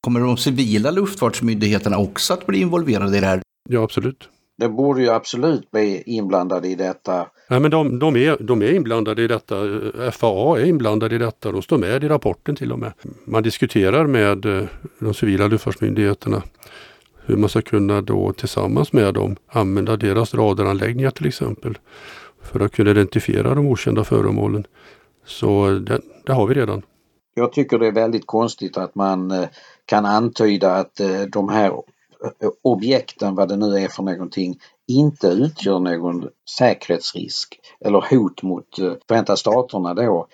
Kommer 0.00 0.20
de 0.20 0.36
civila 0.36 0.90
luftfartsmyndigheterna 0.90 1.98
också 1.98 2.32
att 2.32 2.46
bli 2.46 2.60
involverade 2.60 3.16
i 3.16 3.20
det 3.20 3.26
här? 3.26 3.42
Ja, 3.68 3.82
absolut. 3.82 4.28
Det 4.58 4.68
borde 4.68 5.02
ju 5.02 5.10
absolut 5.10 5.70
bli 5.70 6.02
inblandade 6.06 6.68
i 6.68 6.74
detta. 6.74 7.26
Ja, 7.48 7.58
men 7.58 7.70
de, 7.70 7.98
de, 7.98 8.16
är, 8.16 8.36
de 8.40 8.62
är 8.62 8.72
inblandade 8.72 9.22
i 9.22 9.26
detta. 9.26 9.54
FAA 10.12 10.60
är 10.60 10.64
inblandade 10.64 11.14
i 11.14 11.18
detta. 11.18 11.52
De 11.52 11.62
står 11.62 11.78
med 11.78 12.04
i 12.04 12.08
rapporten 12.08 12.56
till 12.56 12.72
och 12.72 12.78
med. 12.78 12.92
Man 13.24 13.42
diskuterar 13.42 14.06
med 14.06 14.44
eh, 14.44 14.64
de 14.98 15.14
civila 15.14 15.46
luftfartsmyndigheterna 15.46 16.42
hur 17.26 17.36
man 17.36 17.48
ska 17.48 17.62
kunna 17.62 18.00
då 18.00 18.32
tillsammans 18.32 18.92
med 18.92 19.14
dem 19.14 19.36
använda 19.48 19.96
deras 19.96 20.34
radaranläggningar 20.34 21.10
till 21.10 21.26
exempel 21.26 21.78
för 22.46 22.60
att 22.60 22.72
kunna 22.72 22.90
identifiera 22.90 23.54
de 23.54 23.66
okända 23.66 24.04
föremålen. 24.04 24.66
Så 25.24 25.68
det, 25.68 26.00
det 26.26 26.32
har 26.32 26.46
vi 26.46 26.54
redan. 26.54 26.82
Jag 27.34 27.52
tycker 27.52 27.78
det 27.78 27.86
är 27.86 27.92
väldigt 27.92 28.26
konstigt 28.26 28.76
att 28.76 28.94
man 28.94 29.30
eh, 29.30 29.48
kan 29.84 30.06
antyda 30.06 30.74
att 30.74 31.00
eh, 31.00 31.20
de 31.20 31.48
här 31.48 31.68
eh, 31.68 32.50
objekten, 32.62 33.34
vad 33.34 33.48
det 33.48 33.56
nu 33.56 33.76
är 33.76 33.88
för 33.88 34.02
någonting, 34.02 34.58
inte 34.88 35.26
utgör 35.26 35.78
någon 35.78 36.28
säkerhetsrisk 36.58 37.60
eller 37.80 38.04
hot 38.10 38.42
mot 38.42 38.68
Förenta 39.08 39.36
Staterna 39.36 39.94
då. 39.94 40.26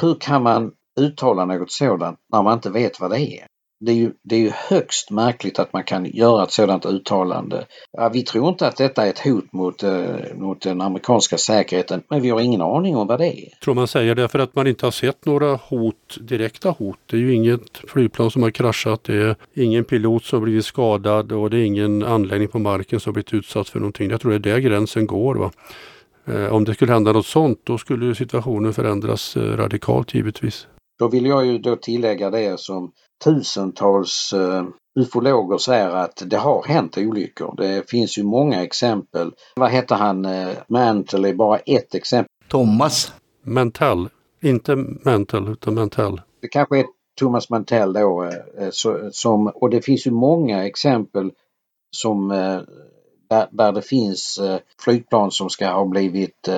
Hur 0.00 0.14
kan 0.14 0.42
man 0.42 0.72
uttala 1.00 1.44
något 1.44 1.70
sådant 1.70 2.18
när 2.32 2.42
man 2.42 2.54
inte 2.54 2.70
vet 2.70 3.00
vad 3.00 3.10
det 3.10 3.20
är? 3.20 3.46
Det 3.80 3.92
är, 3.92 3.96
ju, 3.96 4.12
det 4.22 4.36
är 4.36 4.40
ju 4.40 4.50
högst 4.54 5.10
märkligt 5.10 5.58
att 5.58 5.72
man 5.72 5.82
kan 5.84 6.04
göra 6.04 6.42
ett 6.42 6.52
sådant 6.52 6.86
uttalande. 6.86 7.66
Ja, 7.92 8.08
vi 8.08 8.22
tror 8.22 8.48
inte 8.48 8.66
att 8.66 8.76
detta 8.76 9.06
är 9.06 9.10
ett 9.10 9.18
hot 9.18 9.52
mot, 9.52 9.82
eh, 9.82 10.02
mot 10.34 10.62
den 10.62 10.80
amerikanska 10.80 11.38
säkerheten, 11.38 12.02
men 12.08 12.22
vi 12.22 12.30
har 12.30 12.40
ingen 12.40 12.60
aning 12.60 12.96
om 12.96 13.06
vad 13.06 13.18
det 13.18 13.26
är. 13.26 13.48
Tror 13.64 13.74
man 13.74 13.88
säger 13.88 14.14
det 14.14 14.28
för 14.28 14.38
att 14.38 14.54
man 14.54 14.66
inte 14.66 14.86
har 14.86 14.90
sett 14.90 15.26
några 15.26 15.56
hot, 15.56 16.18
direkta 16.20 16.70
hot. 16.70 16.98
Det 17.06 17.16
är 17.16 17.20
ju 17.20 17.34
inget 17.34 17.78
flygplan 17.88 18.30
som 18.30 18.42
har 18.42 18.50
kraschat, 18.50 19.04
det 19.04 19.14
är 19.14 19.36
ingen 19.54 19.84
pilot 19.84 20.24
som 20.24 20.42
blivit 20.42 20.64
skadad 20.64 21.32
och 21.32 21.50
det 21.50 21.58
är 21.58 21.64
ingen 21.64 22.02
anläggning 22.02 22.48
på 22.48 22.58
marken 22.58 23.00
som 23.00 23.12
blivit 23.12 23.34
utsatt 23.34 23.68
för 23.68 23.78
någonting. 23.78 24.10
Jag 24.10 24.20
tror 24.20 24.30
det 24.30 24.50
är 24.50 24.54
där 24.54 24.58
gränsen 24.58 25.06
går. 25.06 25.34
Va? 25.34 25.50
Eh, 26.26 26.52
om 26.52 26.64
det 26.64 26.74
skulle 26.74 26.92
hända 26.92 27.12
något 27.12 27.26
sånt, 27.26 27.60
då 27.64 27.78
skulle 27.78 28.14
situationen 28.14 28.72
förändras 28.72 29.36
eh, 29.36 29.42
radikalt 29.42 30.14
givetvis. 30.14 30.66
Då 30.98 31.08
vill 31.08 31.26
jag 31.26 31.46
ju 31.46 31.58
då 31.58 31.76
tillägga 31.76 32.30
det 32.30 32.60
som 32.60 32.92
tusentals 33.24 34.32
uh, 34.36 34.64
ufologer 35.00 35.58
säger 35.58 35.88
att 35.88 36.22
det 36.26 36.36
har 36.36 36.64
hänt 36.64 36.98
olyckor. 36.98 37.54
Det 37.56 37.90
finns 37.90 38.18
ju 38.18 38.22
många 38.22 38.62
exempel. 38.62 39.32
Vad 39.56 39.70
heter 39.70 39.94
han? 39.94 40.26
Uh, 40.26 40.48
Mantle 40.68 41.28
är 41.28 41.34
bara 41.34 41.58
ett 41.58 41.94
exempel. 41.94 42.30
Thomas. 42.48 43.12
Mantell. 43.42 44.08
Inte 44.40 44.76
Mantle 44.76 45.50
utan 45.50 45.74
Mantell. 45.74 46.20
Det 46.40 46.48
kanske 46.48 46.78
är 46.78 46.86
Thomas 47.18 47.50
Mantell 47.50 47.92
då. 47.92 48.24
Uh, 48.24 48.70
så, 48.70 49.10
som, 49.12 49.46
och 49.46 49.70
det 49.70 49.82
finns 49.82 50.06
ju 50.06 50.10
många 50.10 50.66
exempel 50.66 51.30
som 51.96 52.28
där, 53.28 53.48
där 53.50 53.72
det 53.72 53.82
finns 53.82 54.40
flygplan 54.84 55.30
som 55.30 55.50
ska 55.50 55.70
ha 55.70 55.84
blivit 55.84 56.48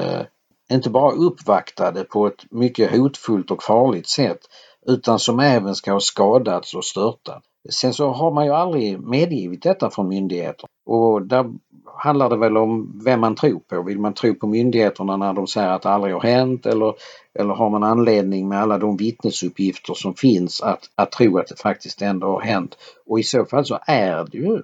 inte 0.70 0.90
bara 0.90 1.12
uppvaktade 1.12 2.04
på 2.04 2.26
ett 2.26 2.44
mycket 2.50 2.90
hotfullt 2.90 3.50
och 3.50 3.62
farligt 3.62 4.08
sätt 4.08 4.38
utan 4.86 5.18
som 5.18 5.40
även 5.40 5.74
ska 5.74 5.92
ha 5.92 6.00
skadats 6.00 6.74
och 6.74 6.84
störtat. 6.84 7.42
Sen 7.70 7.94
så 7.94 8.08
har 8.08 8.30
man 8.30 8.44
ju 8.44 8.52
aldrig 8.52 9.00
medgivit 9.00 9.62
detta 9.62 9.90
från 9.90 10.08
myndigheter 10.08 10.68
och 10.86 11.22
där 11.22 11.50
handlar 11.94 12.30
det 12.30 12.36
väl 12.36 12.56
om 12.56 13.00
vem 13.04 13.20
man 13.20 13.34
tror 13.34 13.60
på. 13.60 13.82
Vill 13.82 13.98
man 13.98 14.14
tro 14.14 14.34
på 14.34 14.46
myndigheterna 14.46 15.16
när 15.16 15.32
de 15.32 15.46
säger 15.46 15.68
att 15.68 15.82
det 15.82 15.90
aldrig 15.90 16.14
har 16.14 16.20
hänt 16.20 16.66
eller, 16.66 16.94
eller 17.34 17.54
har 17.54 17.70
man 17.70 17.82
anledning 17.82 18.48
med 18.48 18.62
alla 18.62 18.78
de 18.78 18.96
vittnesuppgifter 18.96 19.94
som 19.94 20.14
finns 20.14 20.62
att, 20.62 20.90
att 20.94 21.12
tro 21.12 21.38
att 21.38 21.46
det 21.46 21.60
faktiskt 21.60 22.02
ändå 22.02 22.26
har 22.26 22.40
hänt. 22.40 22.76
Och 23.06 23.20
i 23.20 23.22
så 23.22 23.44
fall 23.44 23.64
så 23.64 23.78
är 23.86 24.24
det 24.30 24.38
ju 24.38 24.60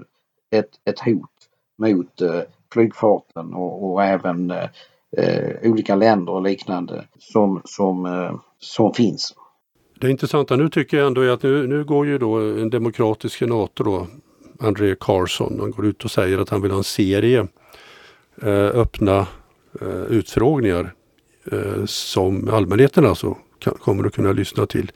ett, 0.51 0.71
ett 0.85 1.01
hot 1.01 1.31
mot 1.79 2.21
eh, 2.21 2.41
flygfarten 2.73 3.55
och, 3.55 3.91
och 3.91 4.05
även 4.05 4.51
eh, 4.51 4.69
eh 5.17 5.71
olika 5.71 5.95
länder 5.95 6.33
och 6.33 6.43
liknande 6.43 7.05
som, 7.19 7.63
som, 7.65 8.07
eh, 8.07 8.35
som 8.59 8.95
finns. 8.95 9.35
Det 10.01 10.11
intressanta 10.11 10.57
nu 10.57 10.69
tycker 10.69 10.97
jag 10.97 11.07
ändå 11.07 11.21
är 11.21 11.29
att 11.29 11.43
nu, 11.43 11.67
nu 11.67 11.85
går 11.85 12.07
ju 12.07 12.19
då 12.19 12.37
en 12.39 12.71
demokratisk 12.71 13.39
senator 13.39 13.85
då, 13.85 14.07
André 14.61 14.95
Carson, 15.01 15.57
han 15.61 15.71
går 15.71 15.87
ut 15.87 16.05
och 16.05 16.11
säger 16.11 16.39
att 16.39 16.49
han 16.49 16.63
vill 16.63 16.71
ha 16.71 16.79
en 16.79 16.85
serie 16.85 17.47
eh, 18.43 18.67
öppna 18.67 19.27
eh, 19.81 20.03
utfrågningar 20.09 20.95
eh, 21.53 21.85
som 21.85 22.49
allmänheten 22.49 23.07
alltså 23.07 23.37
kan, 23.59 23.75
kommer 23.75 24.05
att 24.05 24.15
kunna 24.15 24.33
lyssna 24.33 24.67
till 24.67 24.93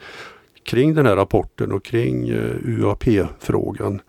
kring 0.64 0.94
den 0.94 1.06
här 1.06 1.16
rapporten 1.16 1.72
och 1.72 1.84
kring 1.84 2.28
eh, 2.28 2.56
UAP-frågan. 2.64 4.00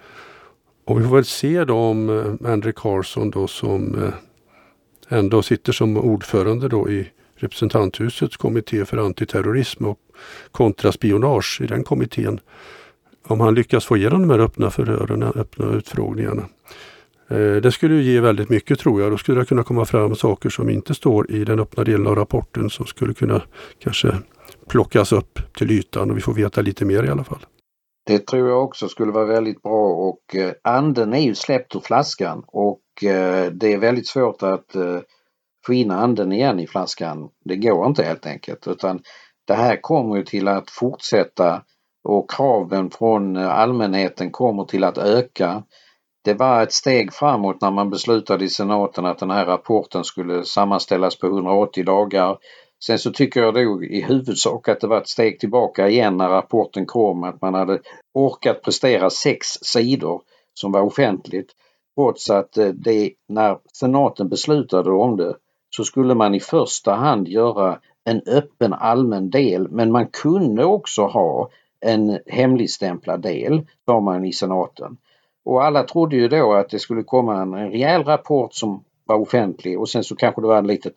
Och 0.86 1.00
vi 1.00 1.04
får 1.04 1.16
väl 1.16 1.26
se 1.26 1.66
då 1.66 1.78
om 1.78 2.10
eh, 2.66 2.72
Carson 2.76 3.30
då 3.30 3.48
som 3.48 4.04
eh, 4.04 4.14
ändå 5.18 5.42
sitter 5.42 5.72
som 5.72 5.98
ordförande 5.98 6.68
då 6.68 6.90
i 6.90 7.10
representanthusets 7.36 8.38
kommitté 8.38 8.86
för 8.86 8.98
antiterrorism 8.98 9.86
och 9.86 10.00
kontraspionage 10.52 11.62
i 11.62 11.68
den 11.68 11.84
kommittén. 11.84 12.40
Om 13.28 13.40
han 13.40 13.56
lyckas 13.56 13.86
få 13.86 13.98
igenom 13.98 14.22
de 14.22 14.30
här 14.30 14.40
öppna 14.40 14.72
förhören, 14.72 15.24
öppna 15.24 15.74
utfrågningarna. 15.74 16.44
Eh, 17.30 17.56
det 17.62 17.72
skulle 17.72 18.02
ge 18.02 18.20
väldigt 18.20 18.50
mycket 18.50 18.80
tror 18.80 19.02
jag. 19.02 19.12
Då 19.12 19.18
skulle 19.18 19.40
det 19.40 19.46
kunna 19.46 19.64
komma 19.64 19.86
fram 19.86 20.16
saker 20.16 20.50
som 20.50 20.70
inte 20.70 20.94
står 20.94 21.32
i 21.32 21.46
den 21.46 21.60
öppna 21.60 21.84
delen 21.84 22.08
av 22.08 22.16
rapporten 22.16 22.70
som 22.70 22.86
skulle 22.86 23.14
kunna 23.14 23.42
kanske 23.80 24.18
plockas 24.68 25.12
upp 25.12 25.40
till 25.58 25.72
ytan 25.72 26.12
och 26.12 26.18
vi 26.18 26.22
får 26.22 26.34
veta 26.34 26.62
lite 26.62 26.86
mer 26.86 27.04
i 27.04 27.10
alla 27.10 27.24
fall. 27.24 27.46
Det 28.06 28.28
tror 28.28 28.50
jag 28.50 28.64
också 28.64 28.90
skulle 28.90 29.12
vara 29.12 29.26
väldigt 29.26 29.62
bra 29.62 29.88
och 29.88 30.36
eh, 30.36 30.54
anden 30.64 31.14
är 31.14 31.22
ju 31.22 31.36
släppt 31.36 31.76
ur 31.76 31.80
flaskan 31.80 32.44
och 32.48 33.04
eh, 33.04 33.52
det 33.52 33.74
är 33.74 33.78
väldigt 33.78 34.08
svårt 34.08 34.44
att 34.44 34.76
få 35.66 35.74
in 35.74 35.92
anden 35.92 36.32
igen 36.32 36.60
i 36.60 36.68
flaskan. 36.68 37.30
Det 37.46 37.56
går 37.56 37.88
inte 37.88 38.04
helt 38.04 38.26
enkelt 38.26 38.68
utan 38.68 39.02
det 39.48 39.54
här 39.54 39.82
kommer 39.82 40.16
ju 40.16 40.24
till 40.24 40.48
att 40.48 40.70
fortsätta 40.70 41.64
och 42.04 42.32
kraven 42.32 42.90
från 42.90 43.38
allmänheten 43.38 44.32
kommer 44.32 44.64
till 44.64 44.84
att 44.84 44.98
öka. 44.98 45.64
Det 46.24 46.34
var 46.34 46.64
ett 46.64 46.74
steg 46.74 47.14
framåt 47.14 47.62
när 47.62 47.72
man 47.72 47.90
beslutade 47.90 48.46
i 48.46 48.50
senaten 48.50 49.06
att 49.06 49.20
den 49.20 49.32
här 49.32 49.46
rapporten 49.46 50.04
skulle 50.04 50.44
sammanställas 50.44 51.20
på 51.20 51.28
180 51.28 51.86
dagar. 51.86 52.38
Sen 52.86 53.00
så 53.00 53.12
tycker 53.12 53.42
jag 53.42 53.54
då 53.54 53.84
i 53.84 54.02
huvudsak 54.02 54.70
att 54.70 54.80
det 54.80 54.88
var 54.88 54.98
ett 54.98 55.08
steg 55.08 55.40
tillbaka 55.40 55.90
igen 55.90 56.18
när 56.18 56.30
rapporten 56.30 56.86
kom 56.86 57.24
att 57.24 57.42
man 57.42 57.54
hade 57.54 57.80
orkat 58.14 58.62
prestera 58.62 59.10
sex 59.10 59.48
sidor 59.48 60.22
som 60.54 60.72
var 60.72 60.82
offentligt. 60.82 61.52
Trots 61.96 62.30
att 62.30 62.58
eh, 62.58 62.68
det 62.68 63.12
när 63.28 63.58
senaten 63.74 64.30
beslutade 64.30 64.92
om 64.92 65.18
det 65.18 65.36
så 65.76 65.84
skulle 65.84 66.16
man 66.16 66.36
i 66.36 66.40
första 66.40 66.94
hand 66.94 67.28
göra 67.28 67.80
en 68.06 68.22
öppen 68.26 68.74
allmän 68.74 69.30
del 69.30 69.68
men 69.70 69.92
man 69.92 70.08
kunde 70.08 70.66
också 70.66 71.02
ha 71.02 71.50
en 71.80 72.20
hemligstämplad 72.26 73.22
del, 73.22 73.62
sa 73.86 74.00
man 74.00 74.26
i 74.26 74.34
senaten. 74.34 74.98
Och 75.46 75.64
alla 75.64 75.84
trodde 75.84 76.16
ju 76.16 76.28
då 76.28 76.54
att 76.54 76.70
det 76.70 76.80
skulle 76.80 77.04
komma 77.04 77.42
en, 77.42 77.54
en 77.54 77.72
rejäl 77.72 78.04
rapport 78.04 78.54
som 78.54 78.84
var 79.06 79.16
offentlig 79.16 79.80
och 79.80 79.90
sen 79.90 80.04
så 80.04 80.16
kanske 80.16 80.42
det 80.42 80.48
var 80.48 80.58
en 80.58 80.68
litet, 80.68 80.94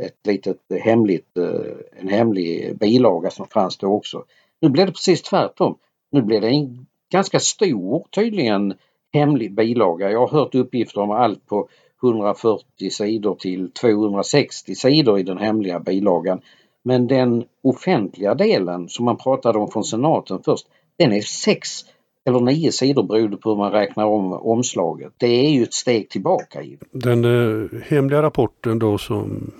ett 0.00 0.26
litet 0.26 0.58
hemligt, 0.80 1.36
eh, 1.36 2.00
en 2.00 2.08
hemlig 2.08 2.78
bilaga 2.78 3.30
som 3.30 3.46
fanns 3.46 3.76
då 3.76 3.86
också. 3.86 4.24
Nu 4.60 4.68
blev 4.68 4.86
det 4.86 4.92
precis 4.92 5.22
tvärtom. 5.22 5.78
Nu 6.10 6.22
blev 6.22 6.40
det 6.40 6.48
en 6.48 6.86
ganska 7.12 7.40
stor 7.40 8.06
tydligen 8.10 8.74
hemlig 9.12 9.54
bilaga. 9.54 10.10
Jag 10.10 10.20
har 10.20 10.28
hört 10.28 10.54
uppgifter 10.54 11.00
om 11.00 11.10
allt 11.10 11.46
på 11.46 11.68
140 12.04 12.90
sidor 12.90 13.34
till 13.34 13.70
260 13.70 14.74
sidor 14.74 15.18
i 15.18 15.22
den 15.22 15.38
hemliga 15.38 15.80
bilagan. 15.80 16.40
Men 16.82 17.06
den 17.06 17.44
offentliga 17.62 18.34
delen 18.34 18.88
som 18.88 19.04
man 19.04 19.16
pratade 19.16 19.58
om 19.58 19.70
från 19.70 19.84
senaten 19.84 20.38
först, 20.44 20.66
den 20.98 21.12
är 21.12 21.20
sex 21.20 21.84
eller 22.26 22.40
nio 22.40 22.72
sidor 22.72 23.02
beroende 23.02 23.36
på 23.36 23.50
hur 23.50 23.56
man 23.56 23.72
räknar 23.72 24.04
om 24.04 24.32
omslaget. 24.32 25.12
Det 25.16 25.26
är 25.26 25.50
ju 25.50 25.62
ett 25.62 25.74
steg 25.74 26.08
tillbaka. 26.08 26.60
Den 26.92 27.24
eh, 27.24 27.68
hemliga 27.88 28.22
rapporten 28.22 28.78
då 28.78 28.98
som, 28.98 29.50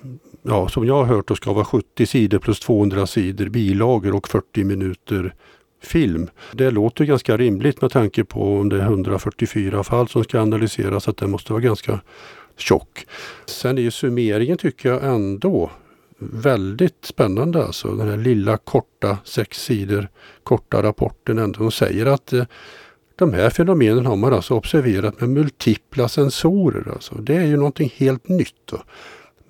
ja, 0.43 0.69
som 0.69 0.87
jag 0.87 0.95
har 0.95 1.05
hört 1.05 1.29
då 1.29 1.35
ska 1.35 1.53
vara 1.53 1.65
70 1.65 2.07
sidor 2.07 2.39
plus 2.39 2.61
200 2.61 3.07
sidor 3.07 3.49
bilagor 3.49 4.15
och 4.15 4.29
40 4.29 4.65
minuter 4.65 5.35
film. 5.85 6.31
Det 6.53 6.71
låter 6.71 7.05
ganska 7.05 7.37
rimligt 7.37 7.83
med 7.83 7.91
tanke 7.91 8.25
på 8.25 8.57
om 8.57 8.69
det 8.69 8.77
är 8.77 8.83
144 8.83 9.85
fall 9.85 10.09
som 10.09 10.25
ska 10.25 10.41
analyseras 10.41 11.09
att 11.09 11.17
det 11.17 11.27
måste 11.27 11.53
vara 11.53 11.63
ganska 11.63 12.01
tjock. 12.57 13.07
Sen 13.47 13.79
är 13.79 13.83
ju 13.83 13.91
summeringen 13.91 14.59
tycker 14.59 14.89
jag 14.89 15.05
ändå 15.05 15.71
väldigt 16.19 17.05
spännande 17.05 17.65
alltså. 17.65 17.89
Den 17.89 18.09
här 18.09 18.17
lilla 18.17 18.57
korta, 18.57 19.19
sex 19.25 19.65
sidor 19.65 20.09
korta 20.43 20.83
rapporten 20.83 21.39
ändå. 21.39 21.59
De 21.59 21.71
säger 21.71 22.07
att 22.07 22.33
eh, 22.33 22.45
de 23.17 23.33
här 23.33 23.51
fenomenen 23.51 24.07
har 24.07 24.17
man 24.17 24.33
alltså 24.33 24.55
observerat 24.55 25.21
med 25.21 25.31
multipla 25.31 26.09
sensorer. 26.09 26.93
Alltså. 26.93 27.15
Det 27.15 27.37
är 27.37 27.45
ju 27.45 27.57
någonting 27.57 27.93
helt 27.97 28.29
nytt. 28.29 28.67
Då. 28.71 28.83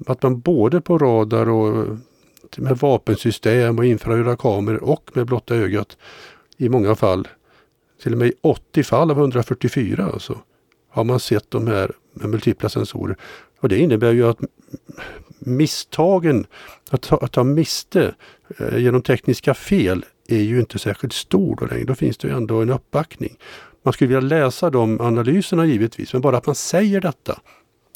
Att 0.06 0.22
man 0.22 0.40
både 0.40 0.80
på 0.80 0.98
radar 0.98 1.48
och 1.48 1.98
med 2.58 2.78
vapensystem 2.78 3.78
och 3.78 3.84
infraröda 3.84 4.36
kameror 4.36 4.84
och 4.84 5.10
med 5.14 5.26
blotta 5.26 5.54
ögat 5.54 5.96
i 6.56 6.68
många 6.68 6.94
fall, 6.94 7.28
till 8.02 8.12
och 8.12 8.18
med 8.18 8.28
i 8.28 8.32
80 8.40 8.82
fall 8.82 9.10
av 9.10 9.18
144 9.18 10.10
alltså, 10.12 10.38
har 10.90 11.04
man 11.04 11.20
sett 11.20 11.50
de 11.50 11.66
här 11.66 11.92
med 12.12 12.28
multipla 12.28 12.68
sensorer. 12.68 13.16
Och 13.60 13.68
det 13.68 13.78
innebär 13.78 14.12
ju 14.12 14.28
att 14.28 14.38
misstagen, 15.38 16.46
att 16.90 17.02
ta, 17.02 17.16
att 17.16 17.32
ta 17.32 17.44
miste 17.44 18.14
eh, 18.58 18.78
genom 18.78 19.02
tekniska 19.02 19.54
fel 19.54 20.04
är 20.28 20.40
ju 20.40 20.60
inte 20.60 20.78
särskilt 20.78 21.12
stor 21.12 21.56
då 21.60 21.66
längre. 21.66 21.84
Då 21.84 21.94
finns 21.94 22.16
det 22.16 22.28
ju 22.28 22.34
ändå 22.34 22.62
en 22.62 22.70
uppbackning. 22.70 23.36
Man 23.82 23.92
skulle 23.92 24.08
vilja 24.08 24.38
läsa 24.38 24.70
de 24.70 25.00
analyserna 25.00 25.66
givetvis, 25.66 26.12
men 26.12 26.22
bara 26.22 26.36
att 26.36 26.46
man 26.46 26.54
säger 26.54 27.00
detta 27.00 27.40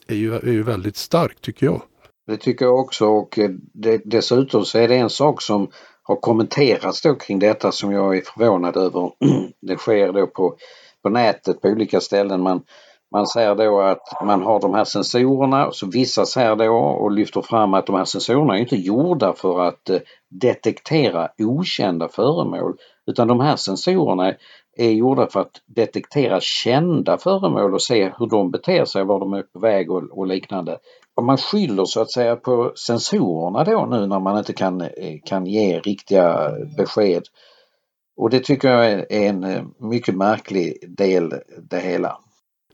är 0.07 0.17
ju, 0.17 0.35
är 0.35 0.53
ju 0.53 0.63
väldigt 0.63 0.97
starkt 0.97 1.41
tycker 1.41 1.67
jag. 1.67 1.83
Det 2.29 2.37
tycker 2.37 2.65
jag 2.65 2.81
också 2.81 3.07
och 3.07 3.39
eh, 3.39 3.51
det, 3.75 4.03
dessutom 4.05 4.65
så 4.65 4.79
är 4.79 4.89
det 4.89 4.97
en 4.97 5.11
sak 5.11 5.43
som 5.43 5.69
har 6.03 6.17
kommenterats 6.17 7.03
då 7.03 7.15
kring 7.15 7.39
detta 7.39 7.73
som 7.73 7.93
jag 7.93 8.17
är 8.17 8.21
förvånad 8.21 8.77
över. 8.77 9.11
Det 9.61 9.77
sker 9.77 10.13
då 10.13 10.27
på, 10.27 10.57
på 11.03 11.09
nätet 11.09 11.61
på 11.61 11.69
olika 11.69 12.01
ställen. 12.01 12.43
Man, 12.43 12.63
man 13.13 13.27
säger 13.27 13.55
då 13.55 13.81
att 13.81 14.03
man 14.25 14.43
har 14.43 14.61
de 14.61 14.75
här 14.75 14.85
sensorerna 14.85 15.67
och 15.67 15.77
så 15.77 15.87
vissa 15.87 16.25
här 16.41 16.57
då 16.57 16.75
och 16.77 17.11
lyfter 17.11 17.43
fram 17.43 17.75
att 17.75 17.87
de 17.87 17.97
här 17.97 18.05
sensorerna 18.05 18.57
är 18.57 18.61
inte 18.61 18.77
gjorda 18.77 19.33
för 19.33 19.61
att 19.61 19.91
eh, 19.91 19.99
detektera 20.31 21.29
okända 21.39 22.09
föremål 22.09 22.77
utan 23.07 23.29
de 23.29 23.41
här 23.41 23.57
sensorerna 23.57 24.35
är 24.77 24.91
gjorda 24.91 25.27
för 25.27 25.41
att 25.41 25.63
detektera 25.67 26.41
kända 26.41 27.19
föremål 27.19 27.75
och 27.75 27.83
se 27.83 28.13
hur 28.19 28.27
de 28.27 28.51
beter 28.51 28.85
sig, 28.85 29.05
var 29.05 29.21
de 29.21 29.33
är 29.33 29.43
på 29.43 29.59
väg 29.59 29.91
och, 29.91 30.19
och 30.19 30.27
liknande. 30.27 30.79
Om 31.19 31.27
man 31.27 31.39
skyller 31.39 31.85
så 31.85 32.01
att 32.01 32.11
säga 32.11 32.37
på 32.37 32.73
sensorerna 32.75 33.65
då 33.65 33.87
nu 33.87 34.07
när 34.07 34.21
man 34.21 34.39
inte 34.39 34.53
kan, 34.53 34.81
eh, 34.81 34.89
kan 35.25 35.47
ge 35.47 35.79
riktiga 35.79 36.51
besked. 36.77 37.23
Och 38.17 38.31
det 38.31 38.41
tycker 38.45 38.69
jag 38.69 38.91
är 38.91 39.13
en 39.13 39.45
eh, 39.45 39.63
mycket 39.79 40.17
märklig 40.17 40.95
del 40.97 41.35
det 41.71 41.81
hela. 41.81 42.19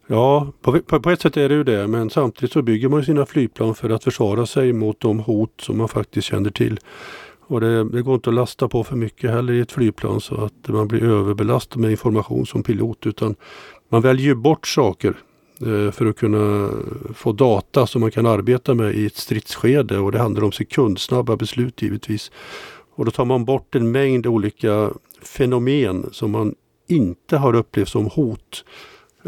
Ja, 0.07 0.53
på, 0.63 0.81
på, 0.81 1.11
ett 1.11 1.21
sätt 1.21 1.37
är 1.37 1.49
det 1.49 1.55
ju 1.55 1.65
det, 1.65 1.87
men 1.87 2.11
samtidigt 2.11 2.53
så 2.53 2.63
bygger 2.63 2.89
man 2.89 3.05
sina 3.05 3.27
flygplan 3.27 3.75
för 3.75 3.91
att 3.91 4.05
försvara 4.05 4.47
sig 4.47 4.73
mot 4.73 5.01
de 5.01 5.21
hot 5.21 5.61
som 5.61 5.79
man 5.79 5.89
faktiskt 5.89 6.29
känner 6.29 6.51
till. 6.51 6.79
Och 7.47 7.61
det, 7.61 7.85
det, 7.85 8.03
går 8.03 8.15
inte 8.15 8.31
att 8.31 8.35
lasta 8.35 8.69
på 8.69 8.85
för 8.85 8.97
mycket 8.97 9.31
heller 9.31 9.53
i 9.53 9.61
ett 9.61 9.73
flygplan 9.73 10.21
så 10.21 10.45
att 10.45 10.69
man 10.69 10.89
blir 10.89 11.05
överbelastad 11.05 11.79
med 11.79 11.91
information 11.91 12.47
som 12.47 12.63
pilot 12.63 13.07
utan 13.07 13.35
man 13.89 14.03
väljer 14.03 14.35
bort 14.35 14.67
saker 14.67 15.17
Eh, 15.61 15.91
för 15.91 16.07
att 16.07 16.17
kunna 16.17 16.71
få 17.15 17.33
data 17.33 17.87
som 17.87 18.01
man 18.01 18.11
kan 18.11 18.27
arbeta 18.27 18.75
med 18.75 18.95
i 18.95 19.07
ett 19.07 19.17
stridsskede 19.17 19.99
och 19.99 20.13
det 20.13 20.19
handlar 20.19 20.45
om 20.45 20.53
sekundsnabba 20.53 21.37
beslut 21.37 21.83
givetvis. 21.83 22.31
Och 22.95 23.05
då 23.05 23.11
tar 23.11 23.25
man 23.25 23.45
bort 23.45 23.75
en 23.75 23.91
mängd 23.91 24.27
olika 24.27 24.91
fenomen 25.23 26.09
som 26.13 26.31
man 26.31 26.55
inte 26.89 27.37
har 27.37 27.55
upplevt 27.55 27.89
som 27.89 28.07
hot 28.07 28.65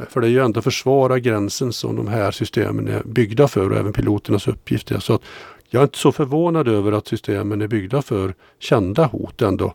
för 0.09 0.21
det 0.21 0.27
är 0.27 0.31
ju 0.31 0.41
ändå 0.41 0.63
försvara 0.63 1.19
gränsen 1.19 1.73
som 1.73 1.97
de 1.97 2.09
här 2.09 2.31
systemen 2.31 2.89
är 2.89 3.03
byggda 3.05 3.49
för 3.49 3.71
och 3.71 3.77
även 3.77 3.93
piloternas 3.93 4.49
uppgift 4.49 4.91
är. 4.91 4.99
Så 4.99 5.15
att 5.15 5.23
jag 5.71 5.81
är 5.81 5.85
inte 5.85 5.99
så 5.99 6.13
förvånad 6.13 6.69
över 6.69 6.93
att 6.93 7.09
systemen 7.09 7.63
är 7.63 7.67
byggda 7.67 8.03
för 8.03 8.35
kända 8.59 9.05
hot 9.05 9.43
ändå. 9.43 9.75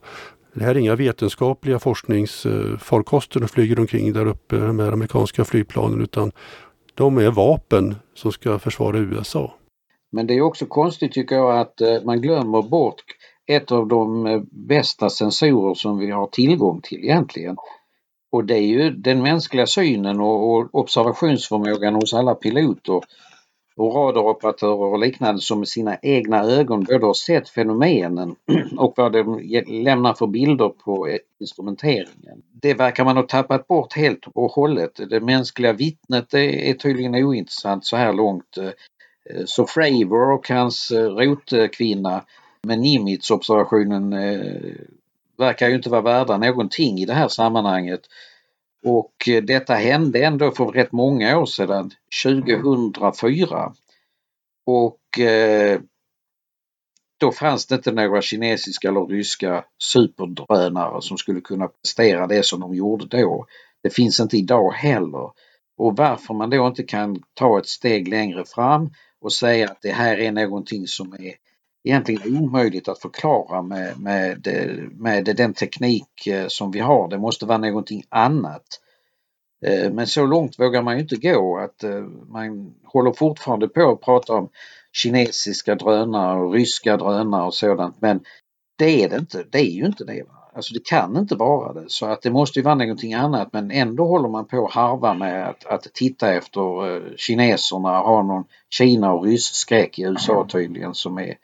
Det 0.54 0.64
här 0.64 0.76
är 0.76 0.80
inga 0.80 0.96
vetenskapliga 0.96 1.80
forskningsfarkoster 1.80 3.40
som 3.40 3.48
flyger 3.48 3.80
omkring 3.80 4.14
där 4.14 4.26
uppe, 4.26 4.56
de 4.56 4.80
här 4.80 4.92
amerikanska 4.92 5.46
flygplanen, 5.46 6.02
utan 6.02 6.32
de 6.96 7.18
är 7.18 7.32
vapen 7.32 7.96
som 8.14 8.32
ska 8.32 8.60
försvara 8.60 8.98
USA. 8.98 9.54
Men 10.12 10.28
det 10.28 10.34
är 10.34 10.42
också 10.42 10.66
konstigt 10.66 11.12
tycker 11.12 11.36
jag 11.36 11.60
att 11.60 11.82
eh, 11.82 12.04
man 12.06 12.22
glömmer 12.22 12.62
bort 12.62 13.04
ett 13.48 13.72
av 13.72 13.88
de 13.88 14.28
eh, 14.28 14.42
bästa 14.52 15.10
sensorer 15.10 15.74
som 15.74 15.98
vi 15.98 16.12
har 16.12 16.28
tillgång 16.28 16.82
till 16.82 17.04
egentligen. 17.04 17.56
Och 18.32 18.46
det 18.46 18.56
är 18.56 18.68
ju 18.68 18.90
den 18.90 19.22
mänskliga 19.22 19.66
synen 19.66 20.22
och 20.22 20.76
observationsförmågan 20.76 21.96
hos 21.96 22.14
alla 22.14 22.36
piloter 22.36 23.02
och 23.76 23.96
radaroperatörer 23.96 24.94
och 24.94 25.00
liknande 25.00 25.42
som 25.42 25.60
med 25.60 25.68
sina 25.68 25.98
egna 26.02 26.44
ögon 26.44 26.84
både 26.84 27.06
har 27.06 27.14
sett 27.14 27.50
fenomenen 27.50 28.36
och 28.78 28.94
vad 28.98 29.12
de 29.12 29.40
lämnar 29.84 30.14
för 30.14 30.28
bilder 30.28 30.70
på 30.70 31.10
e- 31.10 31.20
instrumenteringen. 31.40 32.42
Det 32.62 32.74
verkar 32.74 33.06
man 33.06 33.18
ha 33.18 33.24
tappat 33.24 33.68
bort 33.68 33.94
helt 33.94 34.28
och 34.34 34.52
hållet. 34.52 35.00
Det 35.10 35.20
mänskliga 35.20 35.74
vittnet 35.74 36.34
är 36.34 36.74
tydligen 36.74 37.16
ointressant 37.16 37.86
så 37.86 37.98
här 37.98 38.14
långt. 38.14 38.58
Eh, 38.58 38.70
så 39.46 39.66
Fravor 39.66 40.32
och 40.32 40.50
hans 40.50 40.92
eh, 40.92 41.10
rotkvinna 41.10 42.24
med 42.64 42.80
Nimitz-observationen 42.80 44.14
eh, 44.14 44.72
verkar 45.38 45.70
ju 45.70 45.76
inte 45.76 45.90
vara 45.90 46.02
värda 46.02 46.38
någonting 46.38 47.00
i 47.00 47.06
det 47.06 47.14
här 47.14 47.28
sammanhanget. 47.28 48.02
Och 48.86 49.28
eh, 49.28 49.44
detta 49.44 49.74
hände 49.74 50.26
ändå 50.26 50.52
för 50.52 50.66
rätt 50.66 50.92
många 50.92 51.40
år 51.40 51.46
sedan, 51.46 51.92
2004. 52.24 53.74
Och 54.66 55.20
eh, 55.20 55.80
då 57.20 57.32
fanns 57.32 57.66
det 57.66 57.76
inte 57.76 57.92
några 57.92 58.22
kinesiska 58.22 58.88
eller 58.88 59.06
ryska 59.06 59.66
superdrönare 59.78 61.02
som 61.02 61.18
skulle 61.18 61.42
kunna 61.42 61.68
prestera 61.68 62.28
det 62.28 62.46
som 62.46 62.60
de 62.60 62.76
gjorde 62.76 63.06
då. 63.06 63.46
Det 63.84 63.90
finns 63.90 64.20
inte 64.20 64.38
idag 64.38 64.72
heller. 64.72 65.32
Och 65.78 65.98
varför 65.98 66.34
man 66.34 66.50
då 66.50 66.68
inte 66.68 66.84
kan 66.84 67.24
ta 67.34 67.60
ett 67.60 67.68
steg 67.68 68.08
längre 68.08 68.46
fram 68.46 68.90
och 69.22 69.34
säga 69.34 69.66
att 69.66 69.82
det 69.82 69.92
här 69.92 70.18
är 70.18 70.32
någonting 70.32 70.88
som 70.88 71.14
är 71.14 71.34
egentligen 71.84 72.38
omöjligt 72.38 72.88
att 72.88 73.02
förklara 73.02 73.62
med, 73.62 74.00
med, 74.00 74.48
med 74.92 75.26
den 75.26 75.54
teknik 75.54 76.28
eh, 76.28 76.46
som 76.48 76.72
vi 76.72 76.80
har. 76.80 77.08
Det 77.10 77.18
måste 77.18 77.46
vara 77.46 77.58
någonting 77.58 78.04
annat. 78.10 78.80
Eh, 79.66 79.92
men 79.92 80.08
så 80.08 80.26
långt 80.26 80.60
vågar 80.60 80.82
man 80.82 80.96
ju 80.96 81.02
inte 81.02 81.16
gå 81.16 81.58
att 81.58 81.84
eh, 81.84 82.02
man 82.28 82.74
håller 82.84 83.12
fortfarande 83.12 83.68
på 83.68 83.92
att 83.92 84.02
prata 84.02 84.34
om 84.34 84.50
kinesiska 84.92 85.76
drönare 85.76 86.40
och 86.40 86.54
ryska 86.54 86.98
drönare 86.98 87.46
och 87.46 87.54
sådant 87.54 87.96
men 88.00 88.20
det 88.78 89.04
är 89.04 89.10
det 89.10 89.16
inte. 89.16 89.46
Det 89.50 89.60
är 89.60 89.72
ju 89.72 89.86
inte 89.86 90.04
det. 90.04 90.24
Alltså 90.54 90.74
det 90.74 90.86
kan 90.86 91.18
inte 91.18 91.36
vara 91.36 91.74
det 91.74 91.86
så 91.88 92.06
att 92.06 92.22
det 92.22 92.32
måste 92.32 92.60
ju 92.60 92.64
vara 92.64 92.76
någonting 92.76 93.14
annat 93.14 93.54
men 93.54 93.72
ändå 93.72 94.08
håller 94.08 94.30
man 94.30 94.48
på 94.48 94.66
att 94.66 94.74
harva 94.74 95.14
med 95.14 95.50
att, 95.50 95.66
att 95.66 95.94
titta 95.94 96.34
efter 96.34 97.18
kineserna, 97.18 98.00
ha 98.00 98.24
någon 98.24 98.44
Kina 98.70 99.14
och 99.14 99.26
ryss-skräck 99.26 100.00
i 100.00 100.02
USA 100.02 100.48
tydligen 100.50 100.94
som 100.94 101.18
är 101.18 101.36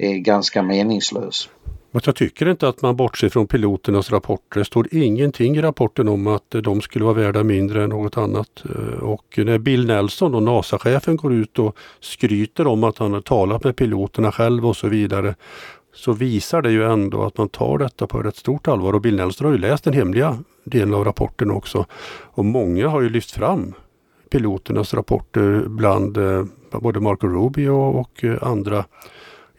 är 0.00 0.18
ganska 0.18 0.62
meningslös. 0.62 1.48
Men 1.92 2.02
jag 2.04 2.16
tycker 2.16 2.48
inte 2.48 2.68
att 2.68 2.82
man 2.82 2.96
bortser 2.96 3.28
från 3.28 3.46
piloternas 3.46 4.10
rapporter. 4.10 4.58
Det 4.58 4.64
står 4.64 4.88
ingenting 4.90 5.56
i 5.56 5.62
rapporten 5.62 6.08
om 6.08 6.26
att 6.26 6.54
eh, 6.54 6.60
de 6.60 6.80
skulle 6.80 7.04
vara 7.04 7.14
värda 7.14 7.44
mindre 7.44 7.84
än 7.84 7.90
något 7.90 8.16
annat. 8.16 8.64
Eh, 8.64 9.02
och 9.02 9.34
när 9.36 9.58
Bill 9.58 9.86
Nelson, 9.86 10.34
och 10.34 10.42
NASA-chefen, 10.42 11.16
går 11.16 11.32
ut 11.32 11.58
och 11.58 11.76
skryter 12.00 12.66
om 12.66 12.84
att 12.84 12.98
han 12.98 13.12
har 13.12 13.20
talat 13.20 13.64
med 13.64 13.76
piloterna 13.76 14.32
själv 14.32 14.66
och 14.66 14.76
så 14.76 14.88
vidare 14.88 15.34
så 15.94 16.12
visar 16.12 16.62
det 16.62 16.70
ju 16.70 16.84
ändå 16.84 17.22
att 17.22 17.38
man 17.38 17.48
tar 17.48 17.78
detta 17.78 18.06
på 18.06 18.18
rätt 18.18 18.36
stort 18.36 18.68
allvar. 18.68 18.92
Och 18.92 19.00
Bill 19.00 19.16
Nelson 19.16 19.46
har 19.46 19.52
ju 19.52 19.58
läst 19.58 19.84
den 19.84 19.94
hemliga 19.94 20.38
delen 20.64 20.94
av 20.94 21.04
rapporten 21.04 21.50
också. 21.50 21.86
Och 22.20 22.44
många 22.44 22.88
har 22.88 23.00
ju 23.00 23.08
lyft 23.08 23.30
fram 23.30 23.74
piloternas 24.30 24.94
rapporter 24.94 25.64
bland 25.66 26.16
eh, 26.16 26.44
både 26.72 27.00
Marco 27.00 27.28
Rubio 27.28 27.70
och 27.70 28.24
andra 28.42 28.84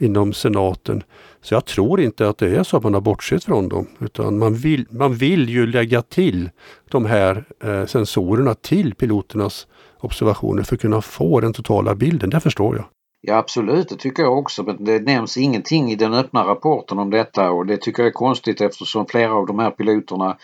inom 0.01 0.33
senaten. 0.33 1.03
Så 1.41 1.53
jag 1.53 1.65
tror 1.65 2.01
inte 2.01 2.29
att 2.29 2.37
det 2.37 2.55
är 2.55 2.63
så 2.63 2.77
att 2.77 2.83
man 2.83 2.93
har 2.93 3.01
bortsett 3.01 3.43
från 3.43 3.69
dem 3.69 3.87
utan 3.99 4.39
man 4.39 4.53
vill, 4.53 4.85
man 4.89 5.13
vill 5.13 5.49
ju 5.49 5.67
lägga 5.67 6.01
till 6.01 6.49
de 6.91 7.05
här 7.05 7.45
eh, 7.63 7.85
sensorerna 7.85 8.53
till 8.53 8.95
piloternas 8.95 9.67
observationer 9.99 10.63
för 10.63 10.75
att 10.75 10.81
kunna 10.81 11.01
få 11.01 11.39
den 11.39 11.53
totala 11.53 11.95
bilden. 11.95 12.29
Det 12.29 12.39
förstår 12.39 12.75
jag. 12.75 12.85
Ja 13.21 13.37
absolut, 13.37 13.89
det 13.89 13.95
tycker 13.95 14.23
jag 14.23 14.37
också. 14.37 14.63
Men 14.63 14.83
det 14.83 14.99
nämns 14.99 15.37
ingenting 15.37 15.91
i 15.91 15.95
den 15.95 16.13
öppna 16.13 16.47
rapporten 16.47 16.99
om 16.99 17.09
detta 17.09 17.51
och 17.51 17.65
det 17.65 17.77
tycker 17.77 18.03
jag 18.03 18.07
är 18.07 18.13
konstigt 18.13 18.61
eftersom 18.61 19.05
flera 19.05 19.33
av 19.33 19.45
de 19.45 19.59
här 19.59 19.71
piloterna 19.71 20.37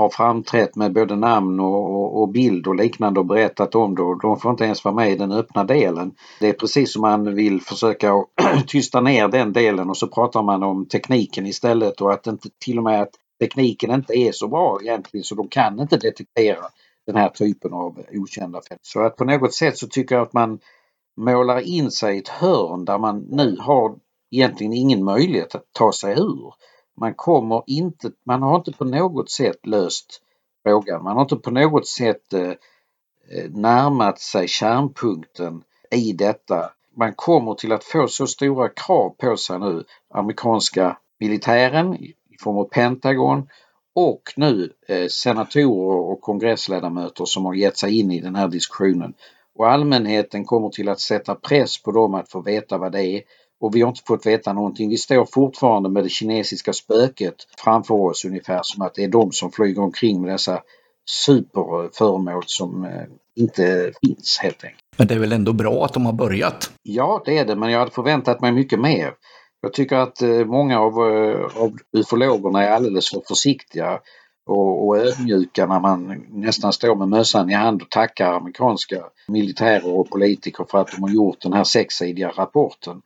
har 0.00 0.08
framträtt 0.08 0.76
med 0.76 0.92
både 0.92 1.16
namn 1.16 1.60
och, 1.60 1.94
och, 1.94 2.20
och, 2.20 2.28
bild 2.28 2.66
och 2.66 2.74
liknande 2.74 3.20
och 3.20 3.26
berättat 3.26 3.74
om 3.74 3.94
det 3.94 4.02
och 4.02 4.20
de 4.20 4.40
får 4.40 4.50
inte 4.50 4.64
ens 4.64 4.84
vara 4.84 4.94
med 4.94 5.12
i 5.12 5.16
den 5.16 5.32
öppna 5.32 5.64
delen. 5.64 6.12
Det 6.40 6.48
är 6.48 6.52
precis 6.52 6.92
som 6.92 7.02
man 7.02 7.34
vill 7.34 7.60
försöka 7.60 8.12
tysta 8.66 9.00
ner 9.00 9.28
den 9.28 9.52
delen 9.52 9.90
och 9.90 9.96
så 9.96 10.08
pratar 10.08 10.42
man 10.42 10.62
om 10.62 10.86
tekniken 10.86 11.46
istället 11.46 12.00
och 12.00 12.12
att 12.12 12.26
inte 12.26 12.48
till 12.58 12.78
och 12.78 12.84
med 12.84 13.02
att 13.02 13.10
tekniken 13.40 13.90
inte 13.90 14.18
är 14.18 14.32
så 14.32 14.48
bra 14.48 14.78
egentligen 14.82 15.24
så 15.24 15.34
de 15.34 15.48
kan 15.48 15.80
inte 15.80 15.96
detektera 15.96 16.64
den 17.06 17.16
här 17.16 17.28
typen 17.28 17.72
av 17.72 17.98
okända 18.12 18.60
fält. 18.68 18.80
Så 18.82 19.00
att 19.00 19.16
på 19.16 19.24
något 19.24 19.54
sätt 19.54 19.78
så 19.78 19.86
tycker 19.86 20.14
jag 20.14 20.22
att 20.22 20.32
man 20.32 20.58
målar 21.16 21.60
in 21.60 21.90
sig 21.90 22.16
i 22.16 22.18
ett 22.18 22.28
hörn 22.28 22.84
där 22.84 22.98
man 22.98 23.26
nu 23.30 23.56
har 23.60 23.94
egentligen 24.30 24.72
ingen 24.72 25.04
möjlighet 25.04 25.54
att 25.54 25.64
ta 25.72 25.92
sig 25.92 26.12
ur. 26.18 26.52
Man 27.00 27.14
kommer 27.14 27.62
inte, 27.66 28.10
man 28.26 28.42
har 28.42 28.56
inte 28.56 28.72
på 28.72 28.84
något 28.84 29.30
sätt 29.30 29.66
löst 29.66 30.22
frågan. 30.62 31.04
Man 31.04 31.16
har 31.16 31.22
inte 31.22 31.36
på 31.36 31.50
något 31.50 31.86
sätt 31.86 32.32
eh, 32.32 32.50
eh, 33.30 33.50
närmat 33.50 34.20
sig 34.20 34.48
kärnpunkten 34.48 35.62
i 35.90 36.12
detta. 36.12 36.70
Man 36.96 37.14
kommer 37.14 37.54
till 37.54 37.72
att 37.72 37.84
få 37.84 38.08
så 38.08 38.26
stora 38.26 38.68
krav 38.68 39.10
på 39.18 39.36
sig 39.36 39.58
nu, 39.58 39.84
amerikanska 40.14 40.98
militären 41.20 41.94
i 41.94 42.14
form 42.40 42.58
av 42.58 42.64
Pentagon 42.64 43.48
och 43.94 44.22
nu 44.36 44.72
eh, 44.88 45.06
senatorer 45.06 46.10
och 46.10 46.20
kongressledamöter 46.20 47.24
som 47.24 47.44
har 47.44 47.54
gett 47.54 47.78
sig 47.78 47.98
in 47.98 48.10
i 48.12 48.20
den 48.20 48.34
här 48.34 48.48
diskussionen. 48.48 49.14
Och 49.54 49.70
allmänheten 49.70 50.44
kommer 50.44 50.68
till 50.68 50.88
att 50.88 51.00
sätta 51.00 51.34
press 51.34 51.82
på 51.82 51.92
dem 51.92 52.14
att 52.14 52.30
få 52.30 52.40
veta 52.40 52.78
vad 52.78 52.92
det 52.92 53.02
är 53.02 53.22
och 53.60 53.76
vi 53.76 53.80
har 53.80 53.88
inte 53.88 54.02
fått 54.06 54.26
veta 54.26 54.52
någonting. 54.52 54.88
Vi 54.88 54.96
står 54.96 55.24
fortfarande 55.24 55.88
med 55.88 56.04
det 56.04 56.08
kinesiska 56.08 56.72
spöket 56.72 57.34
framför 57.64 57.94
oss 57.94 58.24
ungefär 58.24 58.60
som 58.62 58.82
att 58.82 58.94
det 58.94 59.04
är 59.04 59.08
de 59.08 59.32
som 59.32 59.52
flyger 59.52 59.82
omkring 59.82 60.22
med 60.22 60.32
dessa 60.32 60.62
superföremål 61.10 62.42
som 62.46 62.84
eh, 62.84 63.02
inte 63.36 63.92
finns 64.00 64.38
helt 64.42 64.64
enkelt. 64.64 64.82
Men 64.96 65.06
det 65.06 65.14
är 65.14 65.18
väl 65.18 65.32
ändå 65.32 65.52
bra 65.52 65.84
att 65.84 65.94
de 65.94 66.06
har 66.06 66.12
börjat? 66.12 66.70
Ja, 66.82 67.22
det 67.24 67.38
är 67.38 67.44
det, 67.44 67.56
men 67.56 67.70
jag 67.70 67.78
hade 67.78 67.90
förväntat 67.90 68.40
mig 68.40 68.52
mycket 68.52 68.80
mer. 68.80 69.12
Jag 69.62 69.72
tycker 69.72 69.96
att 69.96 70.22
eh, 70.22 70.44
många 70.44 70.80
av, 70.80 70.92
eh, 70.92 71.62
av 71.62 71.78
ufologerna 71.92 72.64
är 72.64 72.70
alldeles 72.70 73.10
för 73.10 73.20
försiktiga 73.28 74.00
och, 74.46 74.86
och 74.86 74.98
ödmjuka 74.98 75.66
när 75.66 75.80
man 75.80 76.24
nästan 76.28 76.72
står 76.72 76.94
med 76.94 77.08
mössan 77.08 77.50
i 77.50 77.54
hand 77.54 77.82
och 77.82 77.90
tackar 77.90 78.32
amerikanska 78.32 79.04
militärer 79.28 79.94
och 79.94 80.10
politiker 80.10 80.66
för 80.70 80.78
att 80.78 80.92
de 80.92 81.02
har 81.02 81.10
gjort 81.10 81.40
den 81.40 81.52
här 81.52 81.64
sexsidiga 81.64 82.32
rapporten. 82.36 83.02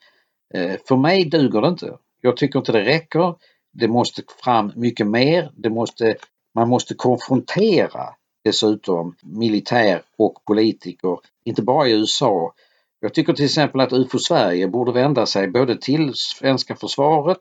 Eh, 0.54 0.76
för 0.88 0.96
mig 0.96 1.24
duger 1.24 1.60
det 1.60 1.68
inte. 1.68 1.98
Jag 2.20 2.36
tycker 2.36 2.58
inte 2.58 2.72
det 2.72 2.84
räcker. 2.84 3.34
Det 3.72 3.88
måste 3.88 4.22
fram 4.44 4.72
mycket 4.76 5.06
mer. 5.06 5.52
Det 5.56 5.70
måste, 5.70 6.16
man 6.54 6.68
måste 6.68 6.94
konfrontera 6.94 8.14
dessutom 8.44 9.16
militär 9.22 10.02
och 10.18 10.44
politiker, 10.44 11.18
inte 11.44 11.62
bara 11.62 11.88
i 11.88 11.92
USA. 11.92 12.54
Jag 13.00 13.14
tycker 13.14 13.32
till 13.32 13.44
exempel 13.44 13.80
att 13.80 13.92
UFO 13.92 14.18
Sverige 14.18 14.68
borde 14.68 14.92
vända 14.92 15.26
sig 15.26 15.48
både 15.48 15.76
till 15.76 16.12
svenska 16.14 16.76
försvaret 16.76 17.40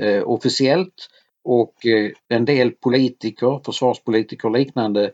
eh, 0.00 0.22
officiellt 0.22 1.08
och 1.44 1.86
eh, 1.86 2.10
en 2.28 2.44
del 2.44 2.70
politiker, 2.70 3.60
försvarspolitiker 3.64 4.48
och 4.48 4.58
liknande 4.58 5.12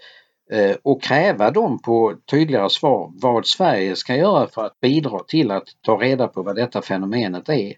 Eh, 0.51 0.77
och 0.83 1.03
kräva 1.03 1.51
dem 1.51 1.83
på 1.83 2.15
tydligare 2.31 2.71
svar 2.71 3.13
vad 3.15 3.47
Sverige 3.47 3.97
ska 3.97 4.17
göra 4.17 4.49
för 4.49 4.65
att 4.65 4.81
bidra 4.81 5.19
till 5.19 5.51
att 5.51 5.69
ta 5.81 5.97
reda 5.97 6.29
på 6.29 6.43
vad 6.43 6.57
detta 6.57 6.83
fenomenet 6.83 7.49
är. 7.49 7.75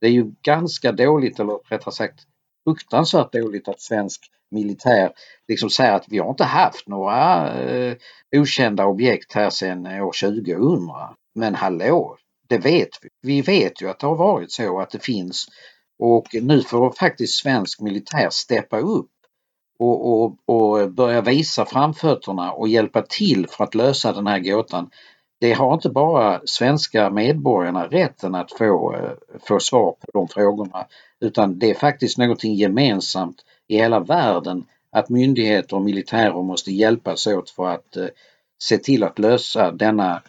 Det 0.00 0.06
är 0.06 0.10
ju 0.10 0.32
ganska 0.42 0.92
dåligt, 0.92 1.40
eller 1.40 1.58
rättare 1.70 1.94
sagt 1.94 2.20
fruktansvärt 2.64 3.32
dåligt 3.32 3.68
att 3.68 3.80
svensk 3.80 4.20
militär 4.50 5.10
liksom 5.48 5.70
säger 5.70 5.92
att 5.92 6.08
vi 6.08 6.18
har 6.18 6.30
inte 6.30 6.44
haft 6.44 6.88
några 6.88 7.52
eh, 7.62 7.96
okända 8.36 8.86
objekt 8.86 9.32
här 9.32 9.50
sedan 9.50 9.86
eh, 9.86 10.06
år 10.06 10.12
2000. 10.20 10.90
Men 11.34 11.54
hallå, 11.54 12.16
det 12.48 12.58
vet 12.58 12.88
vi. 13.02 13.08
Vi 13.22 13.40
vet 13.42 13.82
ju 13.82 13.90
att 13.90 13.98
det 13.98 14.06
har 14.06 14.16
varit 14.16 14.52
så 14.52 14.80
att 14.80 14.90
det 14.90 15.04
finns 15.04 15.46
och 15.98 16.26
nu 16.32 16.62
får 16.62 16.90
faktiskt 16.90 17.40
svensk 17.40 17.80
militär 17.80 18.28
steppa 18.30 18.78
upp 18.78 19.10
och, 19.78 20.22
och, 20.22 20.36
och 20.46 20.92
börja 20.92 21.20
visa 21.20 21.64
framfötterna 21.64 22.52
och 22.52 22.68
hjälpa 22.68 23.02
till 23.02 23.46
för 23.48 23.64
att 23.64 23.74
lösa 23.74 24.12
den 24.12 24.26
här 24.26 24.38
gåtan. 24.38 24.90
Det 25.40 25.52
har 25.52 25.74
inte 25.74 25.90
bara 25.90 26.40
svenska 26.44 27.10
medborgarna 27.10 27.86
rätten 27.86 28.34
att 28.34 28.52
få, 28.52 28.94
eh, 28.94 29.38
få 29.48 29.60
svar 29.60 29.90
på 29.90 30.06
de 30.12 30.28
frågorna 30.28 30.86
utan 31.20 31.58
det 31.58 31.70
är 31.70 31.74
faktiskt 31.74 32.18
någonting 32.18 32.54
gemensamt 32.54 33.44
i 33.68 33.76
hela 33.76 34.00
världen 34.00 34.64
att 34.92 35.08
myndigheter 35.08 35.76
och 35.76 35.82
militärer 35.82 36.42
måste 36.42 36.72
hjälpas 36.72 37.26
åt 37.26 37.50
för 37.50 37.68
att 37.68 37.96
eh, 37.96 38.06
se 38.62 38.78
till 38.78 39.04
att 39.04 39.18
lösa 39.18 39.72
denna 39.72 40.22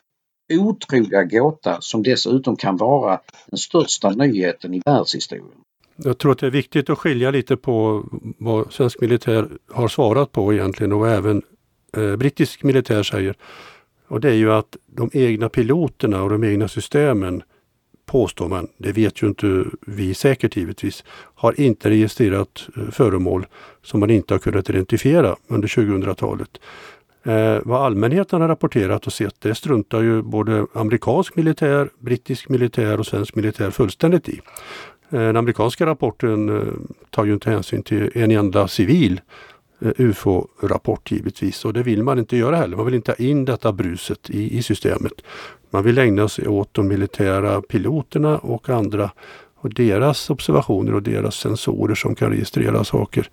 otroliga 0.53 1.23
gåta 1.23 1.81
som 1.81 2.03
dessutom 2.03 2.55
kan 2.55 2.77
vara 2.77 3.21
den 3.47 3.57
största 3.57 4.09
nyheten 4.09 4.73
i 4.73 4.81
världshistorien. 4.85 5.62
Jag 6.03 6.17
tror 6.17 6.31
att 6.31 6.39
det 6.39 6.47
är 6.47 6.51
viktigt 6.51 6.89
att 6.89 6.97
skilja 6.97 7.31
lite 7.31 7.57
på 7.57 8.05
vad 8.38 8.73
svensk 8.73 9.01
militär 9.01 9.47
har 9.71 9.88
svarat 9.88 10.31
på 10.31 10.53
egentligen 10.53 10.91
och 10.91 11.09
även 11.09 11.41
eh, 11.97 12.15
brittisk 12.15 12.63
militär 12.63 13.03
säger. 13.03 13.35
Och 14.07 14.21
det 14.21 14.29
är 14.29 14.35
ju 14.35 14.51
att 14.51 14.77
de 14.85 15.09
egna 15.13 15.49
piloterna 15.49 16.23
och 16.23 16.29
de 16.29 16.43
egna 16.43 16.67
systemen 16.67 17.43
påstår 18.05 18.49
man, 18.49 18.67
det 18.77 18.91
vet 18.91 19.23
ju 19.23 19.27
inte 19.27 19.65
vi 19.81 20.13
säkert 20.13 20.57
givetvis, 20.57 21.03
har 21.35 21.62
inte 21.62 21.89
registrerat 21.89 22.67
eh, 22.77 22.89
föremål 22.91 23.45
som 23.83 23.99
man 23.99 24.09
inte 24.09 24.33
har 24.33 24.39
kunnat 24.39 24.69
identifiera 24.69 25.35
under 25.47 25.67
2000-talet. 25.67 26.59
Eh, 27.23 27.57
vad 27.63 27.85
allmänheten 27.85 28.41
har 28.41 28.47
rapporterat 28.47 29.07
och 29.07 29.13
sett 29.13 29.41
det 29.41 29.55
struntar 29.55 30.01
ju 30.01 30.21
både 30.21 30.65
amerikansk 30.73 31.35
militär, 31.35 31.89
brittisk 31.99 32.49
militär 32.49 32.99
och 32.99 33.05
svensk 33.05 33.35
militär 33.35 33.71
fullständigt 33.71 34.29
i. 34.29 34.41
Eh, 35.12 35.19
den 35.19 35.38
amerikanska 35.38 35.86
rapporten 35.86 36.50
eh, 36.50 36.74
tar 37.10 37.26
ju 37.26 37.34
inte 37.34 37.50
hänsyn 37.50 37.84
till 37.84 38.12
en 38.15 38.32
enda 38.32 38.67
civil 38.67 39.22
eh, 39.82 39.91
UFO-rapport 39.98 41.12
givetvis 41.12 41.65
och 41.65 41.74
det 41.74 41.84
vill 41.84 42.04
man 42.04 42.19
inte 42.19 42.38
göra 42.38 42.56
heller. 42.56 42.78
Man 42.78 42.86
vill 42.86 42.95
inte 42.95 43.12
ha 43.12 43.26
in 43.26 43.45
detta 43.45 43.72
bruset 43.72 44.30
i, 44.30 44.58
i 44.58 44.63
systemet. 44.63 45.13
Man 45.69 45.84
vill 45.84 45.98
ägna 45.98 46.28
sig 46.28 46.48
åt 46.48 46.74
de 46.74 46.88
militära 46.88 47.62
piloterna 47.62 48.38
och 48.38 48.69
andra 48.69 49.12
och 49.56 49.74
deras 49.74 50.30
observationer 50.30 50.93
och 50.93 51.04
deras 51.04 51.36
sensorer 51.36 51.95
som 51.95 52.15
kan 52.15 52.30
registrera 52.30 52.84
saker. 52.84 53.30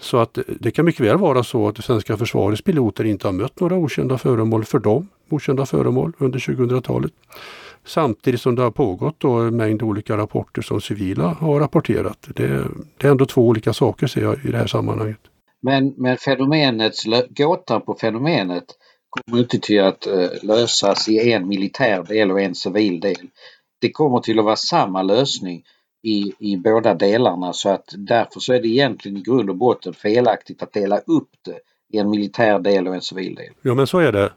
Så 0.00 0.18
att 0.18 0.38
det 0.60 0.70
kan 0.70 0.84
mycket 0.84 1.06
väl 1.06 1.18
vara 1.18 1.44
så 1.44 1.68
att 1.68 1.76
det 1.76 1.82
svenska 1.82 2.16
försvarets 2.16 2.62
piloter 2.62 3.04
inte 3.04 3.28
har 3.28 3.32
mött 3.32 3.60
några 3.60 3.76
okända 3.76 4.18
föremål 4.18 4.64
för 4.64 4.78
dem, 4.78 5.08
okända 5.28 5.66
föremål 5.66 6.12
under 6.18 6.38
2000-talet. 6.38 7.12
Samtidigt 7.86 8.40
som 8.40 8.54
det 8.54 8.62
har 8.62 8.70
pågått 8.70 9.20
då 9.20 9.32
en 9.32 9.56
mängd 9.56 9.82
olika 9.82 10.16
rapporter 10.16 10.62
som 10.62 10.80
civila 10.80 11.26
har 11.28 11.60
rapporterat. 11.60 12.28
Det, 12.34 12.64
det 12.98 13.06
är 13.06 13.10
ändå 13.10 13.26
två 13.26 13.48
olika 13.48 13.72
saker 13.72 14.06
ser 14.06 14.22
jag 14.22 14.44
i 14.44 14.50
det 14.50 14.58
här 14.58 14.66
sammanhanget. 14.66 15.18
Men, 15.62 15.94
men 15.96 16.16
fenomenets, 16.16 17.04
gåtan 17.28 17.80
på 17.80 17.94
fenomenet 17.94 18.64
kommer 19.10 19.42
inte 19.42 19.58
till 19.58 19.82
att 19.82 20.06
uh, 20.06 20.28
lösas 20.42 21.08
i 21.08 21.32
en 21.32 21.48
militär 21.48 22.02
del 22.02 22.30
och 22.30 22.40
en 22.40 22.54
civil 22.54 23.00
del. 23.00 23.28
Det 23.80 23.90
kommer 23.90 24.20
till 24.20 24.38
att 24.38 24.44
vara 24.44 24.56
samma 24.56 25.02
lösning 25.02 25.62
i, 26.02 26.32
i 26.38 26.56
båda 26.56 26.94
delarna 26.94 27.52
så 27.52 27.68
att 27.68 27.94
därför 27.96 28.40
så 28.40 28.52
är 28.52 28.62
det 28.62 28.68
egentligen 28.68 29.16
i 29.16 29.20
grund 29.20 29.50
och 29.50 29.56
botten 29.56 29.94
felaktigt 29.94 30.62
att 30.62 30.72
dela 30.72 30.98
upp 30.98 31.30
det 31.44 31.58
i 31.92 31.98
en 31.98 32.10
militär 32.10 32.58
del 32.58 32.88
och 32.88 32.94
en 32.94 33.02
civil 33.02 33.34
del. 33.34 33.52
Ja 33.62 33.74
men 33.74 33.86
så 33.86 33.98
är 33.98 34.12
det. 34.12 34.32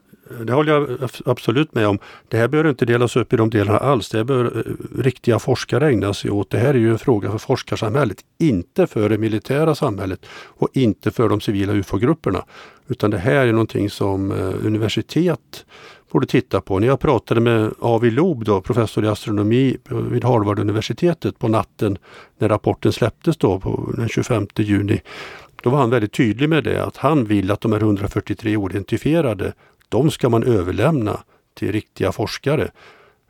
Det 0.45 0.53
håller 0.53 0.73
jag 0.73 1.09
absolut 1.25 1.75
med 1.75 1.87
om. 1.87 1.99
Det 2.27 2.37
här 2.37 2.47
bör 2.47 2.69
inte 2.69 2.85
delas 2.85 3.15
upp 3.15 3.33
i 3.33 3.37
de 3.37 3.49
delarna 3.49 3.79
alls. 3.79 4.09
Det 4.09 4.23
bör 4.23 4.45
eh, 4.57 5.01
riktiga 5.03 5.39
forskare 5.39 5.87
ägna 5.87 6.13
sig 6.13 6.31
åt. 6.31 6.49
Det 6.49 6.57
här 6.57 6.73
är 6.73 6.77
ju 6.77 6.91
en 6.91 6.99
fråga 6.99 7.31
för 7.31 7.37
forskarsamhället, 7.37 8.17
inte 8.39 8.87
för 8.87 9.09
det 9.09 9.17
militära 9.17 9.75
samhället 9.75 10.25
och 10.45 10.69
inte 10.73 11.11
för 11.11 11.29
de 11.29 11.41
civila 11.41 11.73
UFO-grupperna. 11.73 12.45
Utan 12.87 13.11
det 13.11 13.17
här 13.17 13.47
är 13.47 13.51
någonting 13.51 13.89
som 13.89 14.31
eh, 14.31 14.65
universitet 14.65 15.65
borde 16.11 16.27
titta 16.27 16.61
på. 16.61 16.79
När 16.79 16.87
jag 16.87 16.99
pratade 16.99 17.41
med 17.41 17.73
Avi 17.79 18.11
Loob 18.11 18.45
då, 18.45 18.61
professor 18.61 19.05
i 19.05 19.07
astronomi 19.07 19.77
eh, 19.91 19.97
vid 19.97 20.23
Harvard-universitetet 20.23 21.39
på 21.39 21.47
natten 21.47 21.97
när 22.37 22.49
rapporten 22.49 22.93
släpptes 22.93 23.37
då 23.37 23.59
på 23.59 23.93
den 23.97 24.09
25 24.09 24.47
juni. 24.55 25.01
Då 25.63 25.69
var 25.69 25.79
han 25.79 25.89
väldigt 25.89 26.13
tydlig 26.13 26.49
med 26.49 26.63
det 26.63 26.85
att 26.85 26.97
han 26.97 27.25
vill 27.25 27.51
att 27.51 27.61
de 27.61 27.73
här 27.73 27.79
143 27.79 28.57
oidentifierade, 28.57 29.53
de 29.89 30.12
ska 30.12 30.30
man 30.30 30.43
överlämna 30.43 31.23
till 31.54 31.71
riktiga 31.71 32.12
forskare. 32.12 32.71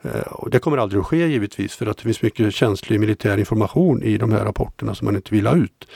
Eh, 0.02 0.22
och 0.22 0.50
det 0.50 0.60
kommer 0.60 0.78
aldrig 0.78 1.00
att 1.00 1.08
ske 1.08 1.28
givetvis 1.28 1.76
för 1.76 1.86
att 1.86 1.98
det 1.98 2.04
finns 2.04 2.22
mycket 2.22 2.54
känslig 2.54 3.00
militär 3.00 3.38
information 3.38 4.04
i 4.04 4.18
de 4.18 4.32
här 4.32 4.46
rapporterna 4.46 4.96
som 4.96 5.06
man 5.06 5.16
inte 5.16 5.36
vill 5.36 5.48
ha 5.48 5.56
ut. 5.56 5.88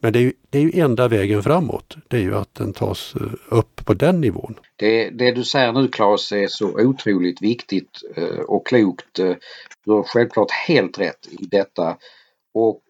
Men 0.00 0.12
det 0.12 0.18
är, 0.18 0.22
ju, 0.22 0.32
det 0.50 0.58
är 0.58 0.62
ju 0.62 0.80
enda 0.80 1.08
vägen 1.08 1.42
framåt. 1.42 1.96
Det 2.08 2.16
är 2.16 2.20
ju 2.20 2.34
att 2.36 2.54
den 2.54 2.72
tas 2.72 3.14
eh, 3.20 3.26
upp 3.48 3.84
på 3.84 3.94
den 3.94 4.20
nivån. 4.20 4.54
Det, 4.76 5.10
det 5.10 5.30
du 5.30 5.44
säger 5.44 5.72
nu 5.72 5.88
Claes 5.88 6.32
är 6.32 6.46
så 6.46 6.80
otroligt 6.80 7.42
viktigt 7.42 8.02
eh, 8.16 8.40
och 8.40 8.66
klokt. 8.66 9.14
Du 9.84 9.92
har 9.92 10.02
självklart 10.02 10.50
helt 10.50 10.98
rätt 10.98 11.28
i 11.30 11.44
detta. 11.44 11.96
Och 12.54 12.82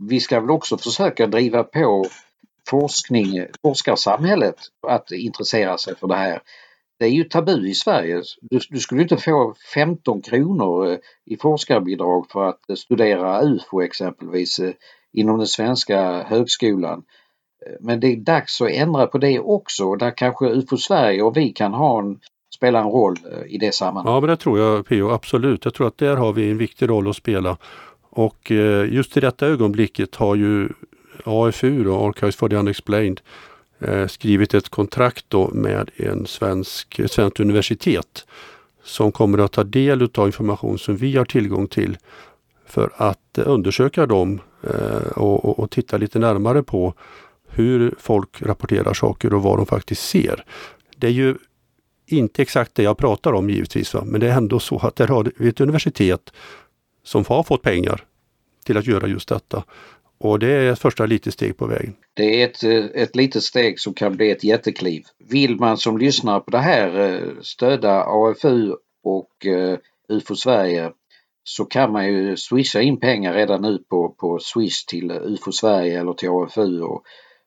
vi 0.00 0.20
ska 0.20 0.40
väl 0.40 0.50
också 0.50 0.78
försöka 0.78 1.26
driva 1.26 1.64
på 1.64 2.06
forskning, 2.70 3.46
forskarsamhället 3.62 4.56
att 4.86 5.10
intressera 5.10 5.78
sig 5.78 5.96
för 5.96 6.06
det 6.06 6.16
här. 6.16 6.40
Det 6.98 7.04
är 7.04 7.10
ju 7.10 7.24
tabu 7.24 7.68
i 7.68 7.74
Sverige. 7.74 8.22
Du, 8.40 8.58
du 8.70 8.78
skulle 8.78 9.02
inte 9.02 9.16
få 9.16 9.54
15 9.74 10.22
kronor 10.22 10.90
eh, 10.90 10.98
i 11.26 11.36
forskarbidrag 11.36 12.26
för 12.30 12.48
att 12.48 12.78
studera 12.78 13.42
UFO 13.42 13.82
exempelvis 13.82 14.58
eh, 14.58 14.72
inom 15.12 15.38
den 15.38 15.46
svenska 15.46 16.22
högskolan. 16.22 17.02
Eh, 17.66 17.72
men 17.80 18.00
det 18.00 18.06
är 18.06 18.16
dags 18.16 18.60
att 18.60 18.70
ändra 18.70 19.06
på 19.06 19.18
det 19.18 19.40
också. 19.40 19.94
Där 19.94 20.16
kanske 20.16 20.46
UFO 20.46 20.76
Sverige 20.76 21.22
och 21.22 21.36
vi 21.36 21.52
kan 21.52 21.72
ha 21.74 21.98
en, 21.98 22.18
spela 22.54 22.80
en 22.80 22.90
roll 22.90 23.16
i 23.46 23.58
det 23.58 23.74
sammanhanget. 23.74 24.14
Ja 24.14 24.20
men 24.20 24.30
det 24.30 24.36
tror 24.36 24.58
jag 24.58 24.86
Pio, 24.86 25.10
absolut. 25.10 25.64
Jag 25.64 25.74
tror 25.74 25.86
att 25.86 25.98
där 25.98 26.16
har 26.16 26.32
vi 26.32 26.50
en 26.50 26.58
viktig 26.58 26.88
roll 26.88 27.08
att 27.08 27.16
spela. 27.16 27.56
Och 28.10 28.50
just 28.90 29.16
i 29.16 29.20
detta 29.20 29.46
ögonblicket 29.46 30.14
har 30.14 30.34
ju 30.34 30.68
AFU, 31.24 31.84
då, 31.84 32.06
Archives 32.06 32.36
for 32.36 32.48
the 32.48 32.56
Unexplained, 32.56 33.20
eh, 33.78 34.06
skrivit 34.06 34.54
ett 34.54 34.68
kontrakt 34.68 35.24
då 35.28 35.50
med 35.54 35.90
en 35.96 36.26
svensk, 36.26 36.98
ett 36.98 37.12
svenskt 37.12 37.40
universitet 37.40 38.26
som 38.84 39.12
kommer 39.12 39.38
att 39.38 39.52
ta 39.52 39.64
del 39.64 40.10
av 40.14 40.26
information 40.26 40.78
som 40.78 40.96
vi 40.96 41.16
har 41.16 41.24
tillgång 41.24 41.66
till 41.66 41.98
för 42.66 42.90
att 42.96 43.38
undersöka 43.38 44.06
dem 44.06 44.40
eh, 44.62 45.12
och, 45.16 45.44
och, 45.44 45.58
och, 45.58 45.70
titta 45.70 45.96
lite 45.96 46.18
närmare 46.18 46.62
på 46.62 46.94
hur 47.48 47.94
folk 47.98 48.42
rapporterar 48.42 48.94
saker 48.94 49.34
och 49.34 49.42
vad 49.42 49.58
de 49.58 49.66
faktiskt 49.66 50.08
ser. 50.08 50.44
Det 50.96 51.06
är 51.06 51.10
ju 51.10 51.36
inte 52.06 52.42
exakt 52.42 52.74
det 52.74 52.82
jag 52.82 52.98
pratar 52.98 53.32
om 53.32 53.50
givetvis, 53.50 53.94
va? 53.94 54.02
men 54.06 54.20
det 54.20 54.28
är 54.28 54.36
ändå 54.36 54.58
så 54.58 54.78
att 54.78 54.96
där 54.96 55.06
har 55.06 55.32
vi 55.36 55.48
ett 55.48 55.60
universitet 55.60 56.32
som 57.04 57.24
har 57.28 57.42
fått 57.42 57.62
pengar 57.62 58.04
till 58.64 58.76
att 58.76 58.86
göra 58.86 59.06
just 59.06 59.28
detta. 59.28 59.64
Och 60.20 60.38
det 60.38 60.46
är 60.46 60.72
ett 60.72 60.78
första 60.78 61.06
litet 61.06 61.34
steg 61.34 61.56
på 61.56 61.66
vägen. 61.66 61.96
Det 62.14 62.42
är 62.42 62.48
ett, 62.48 62.64
eh, 62.64 63.02
ett 63.02 63.16
litet 63.16 63.42
steg 63.42 63.80
som 63.80 63.94
kan 63.94 64.16
bli 64.16 64.30
ett 64.30 64.44
jättekliv. 64.44 65.02
Vill 65.30 65.56
man 65.56 65.78
som 65.78 65.98
lyssnar 65.98 66.40
på 66.40 66.50
det 66.50 66.58
här 66.58 67.00
eh, 67.00 67.40
stödja 67.40 68.04
AFU 68.06 68.72
och 69.04 69.46
eh, 69.46 69.78
UFO 70.08 70.34
Sverige 70.34 70.92
så 71.44 71.64
kan 71.64 71.92
man 71.92 72.06
ju 72.06 72.36
swisha 72.36 72.80
in 72.80 73.00
pengar 73.00 73.34
redan 73.34 73.62
nu 73.62 73.78
på, 73.90 74.08
på 74.08 74.38
Swish 74.38 74.84
till 74.86 75.10
UFO 75.10 75.52
Sverige 75.52 76.00
eller 76.00 76.12
till 76.12 76.30
AFU 76.30 76.80
och, 76.80 77.02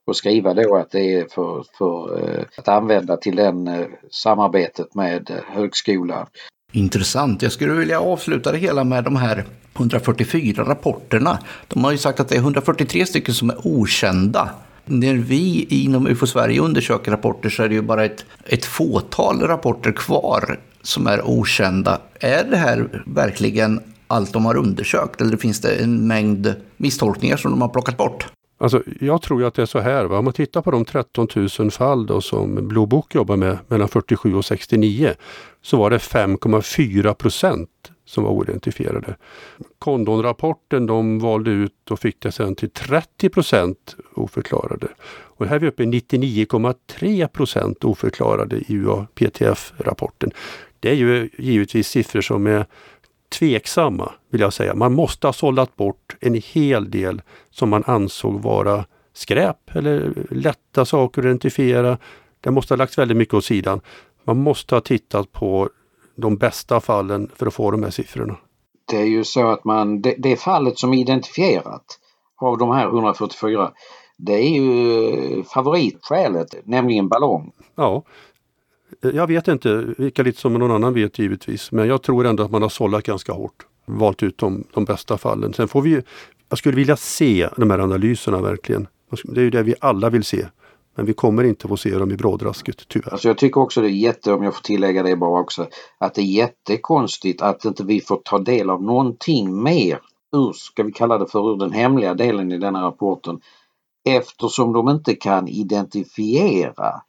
och 0.08 0.16
skriva 0.16 0.54
då 0.54 0.76
att 0.76 0.92
det 0.92 1.16
är 1.16 1.26
för, 1.26 1.64
för 1.78 2.48
att 2.58 2.68
använda 2.68 3.18
till 3.18 3.36
den 3.36 3.86
samarbetet 4.12 4.96
med 4.96 5.44
högskolan. 5.48 6.28
Intressant. 6.72 7.42
Jag 7.42 7.52
skulle 7.52 7.74
vilja 7.74 8.00
avsluta 8.00 8.52
det 8.52 8.58
hela 8.58 8.84
med 8.84 9.04
de 9.04 9.16
här 9.16 9.46
144 9.76 10.64
rapporterna. 10.64 11.40
De 11.68 11.84
har 11.84 11.92
ju 11.92 11.98
sagt 11.98 12.20
att 12.20 12.30
det 12.30 12.36
är 12.36 12.40
143 12.40 13.06
stycken 13.06 13.34
som 13.34 13.50
är 13.50 13.68
okända. 13.68 14.50
När 14.86 15.14
vi 15.14 15.66
inom 15.70 16.08
UFO 16.08 16.28
Sverige 16.28 16.62
undersöker 16.62 17.12
rapporter 17.12 17.50
så 17.50 17.64
är 17.64 17.70
det 17.70 17.76
ju 17.76 17.82
bara 17.82 18.06
ett, 18.06 18.26
ett 18.46 18.66
fåtal 18.66 19.42
rapporter 19.42 19.92
kvar 19.92 20.60
som 20.82 21.08
är 21.08 21.22
okända. 21.30 22.02
Är 22.20 22.44
det 22.44 22.58
här 22.58 23.04
verkligen 23.06 23.80
allt 24.08 24.34
de 24.34 24.46
har 24.46 24.58
undersökt 24.58 25.22
eller 25.22 25.38
finns 25.38 25.62
det 25.62 25.76
en 25.76 26.08
mängd 26.08 26.56
misstolkningar 26.78 27.38
som 27.38 27.52
de 27.52 27.62
har 27.62 27.70
plockat 27.70 27.98
bort? 27.98 28.28
Alltså, 28.62 28.84
jag 29.00 29.22
tror 29.22 29.44
att 29.44 29.54
det 29.54 29.62
är 29.62 29.66
så 29.66 29.80
här. 29.80 30.06
Va? 30.06 30.18
Om 30.18 30.26
man 30.26 30.34
tittar 30.34 30.62
på 30.62 30.72
de 30.72 30.86
13 30.86 31.28
000 31.60 31.72
fall 31.72 32.06
då 32.06 32.22
som 32.22 32.68
Blue 32.68 32.88
Book 32.88 33.16
jobbar 33.16 33.36
med 33.36 33.58
mellan 33.68 33.88
47 33.88 34.36
och 34.36 34.46
69 34.46 35.14
så 35.62 35.78
var 35.78 35.90
det 35.90 35.98
5,4 35.98 37.14
procent 37.14 37.70
som 38.06 38.24
var 38.24 38.32
oidentifierade. 38.32 39.16
Kondonrapporten 39.80 40.86
de 40.86 41.20
valde 41.20 41.52
ut 41.52 41.92
och 41.92 42.00
fick 42.00 42.22
det 42.22 42.32
sen 42.32 42.56
till 42.56 42.70
30 42.70 43.30
procent 43.30 43.96
oförklarade. 44.14 44.88
Och 45.10 45.46
här 45.46 45.56
är 45.56 45.60
vi 45.60 45.68
uppe 45.68 45.84
i 45.84 45.86
99,3 45.86 47.28
procent 47.28 47.84
oförklarade 47.84 48.56
i 48.56 48.66
UAPTF-rapporten. 48.76 50.32
Det 50.80 50.90
är 50.90 50.96
ju 50.96 51.30
givetvis 51.38 51.88
siffror 51.88 52.22
som 52.22 52.48
är 52.48 52.66
tveksamma, 53.40 54.12
vill 54.30 54.42
jag 54.42 54.54
säga. 54.54 54.76
Man 54.76 54.94
måste 54.94 55.28
ha 55.28 55.34
sållat 55.34 55.76
bort 55.76 56.18
en 56.20 56.34
hel 56.34 56.92
del 56.92 57.22
som 57.50 57.70
man 57.70 57.84
ansåg 57.88 58.42
vara 58.42 58.86
skräp 59.14 59.76
eller 59.76 60.14
lätta 60.30 60.86
saker 60.86 61.22
att 61.22 61.26
identifiera. 61.26 61.98
Det 62.42 62.52
måste 62.52 62.74
ha 62.74 62.78
lagts 62.78 62.98
väldigt 62.98 63.18
mycket 63.18 63.34
åt 63.34 63.46
sidan. 63.46 63.82
Man 64.24 64.38
måste 64.38 64.76
ha 64.76 64.82
tittat 64.82 65.32
på 65.32 65.70
de 66.16 66.38
bästa 66.38 66.80
fallen 66.80 67.32
för 67.36 67.48
att 67.48 67.54
få 67.54 67.72
de 67.72 67.84
här 67.84 67.92
siffrorna. 67.92 68.38
Det 68.92 68.98
är 68.98 69.06
ju 69.06 69.24
så 69.24 69.48
att 69.48 69.64
man, 69.66 70.02
det, 70.02 70.16
det 70.18 70.36
fallet 70.36 70.80
som 70.80 70.94
är 70.94 70.98
identifierat 70.98 71.86
av 72.42 72.58
de 72.58 72.72
här 72.72 72.88
144 72.88 73.72
det 74.26 74.34
är 74.34 74.50
ju 74.50 75.44
favoritskälet, 75.44 76.48
nämligen 76.64 77.08
ballong. 77.08 77.52
Ja, 77.76 78.04
jag 79.02 79.28
vet 79.28 79.48
inte 79.48 79.94
lika 79.98 80.24
lite 80.24 80.40
som 80.40 80.54
någon 80.54 80.72
annan 80.72 80.94
vet 80.94 81.20
givetvis, 81.20 81.72
men 81.72 81.88
jag 81.88 82.02
tror 82.02 82.26
ändå 82.26 82.44
att 82.44 82.52
man 82.52 82.62
har 82.62 82.70
sållat 82.70 83.04
ganska 83.04 83.34
hårt. 83.34 83.66
Valt 83.86 84.24
ut 84.24 84.38
de, 84.38 84.64
de 84.74 84.86
bästa 84.86 85.18
fallen. 85.18 85.54
Sen 85.54 85.68
får 85.68 85.82
vi, 85.82 86.02
jag 86.50 86.58
skulle 86.58 86.76
vilja 86.76 86.96
se 86.96 87.50
de 87.58 87.70
här 87.70 87.80
analyserna 87.80 88.42
verkligen. 88.42 88.88
Det 89.24 89.42
är 89.42 89.44
ju 89.44 89.50
det 89.50 89.64
vi 89.64 89.76
alla 89.80 90.10
vill 90.10 90.24
se. 90.24 90.46
Men 90.96 91.06
vi 91.06 91.14
kommer 91.14 91.44
inte 91.44 91.68
få 91.68 91.78
se 91.78 91.98
dem 91.98 92.12
i 92.12 92.18
brådrasket 92.18 92.88
tyvärr. 92.88 93.12
Alltså 93.12 93.28
jag 93.28 93.38
tycker 93.38 93.62
också 93.62 93.82
det 93.82 93.88
är 93.88 93.90
jätte, 93.90 94.34
om 94.34 94.44
jag 94.44 94.56
får 94.56 94.62
tillägga 94.62 95.04
det 95.04 95.16
bara 95.16 95.42
också, 95.42 95.68
att 95.98 96.14
det 96.14 96.22
är 96.22 96.26
jättekonstigt 96.26 97.42
att 97.42 97.66
inte 97.66 97.84
vi 97.84 98.02
får 98.02 98.22
ta 98.24 98.40
del 98.40 98.70
av 98.70 98.84
någonting 98.84 99.64
mer 99.64 100.00
ur, 100.36 100.54
ska 100.54 100.84
vi 100.84 100.92
kalla 100.92 101.18
det 101.18 101.28
för, 101.28 101.52
ur 101.54 101.58
den 101.58 101.72
hemliga 101.72 102.14
delen 102.14 102.52
i 102.52 102.58
denna 102.58 102.84
rapporten. 102.84 103.40
Eftersom 104.06 104.74
de 104.74 104.90
inte 104.90 105.16
kan 105.16 105.48
identifiera 105.48 107.02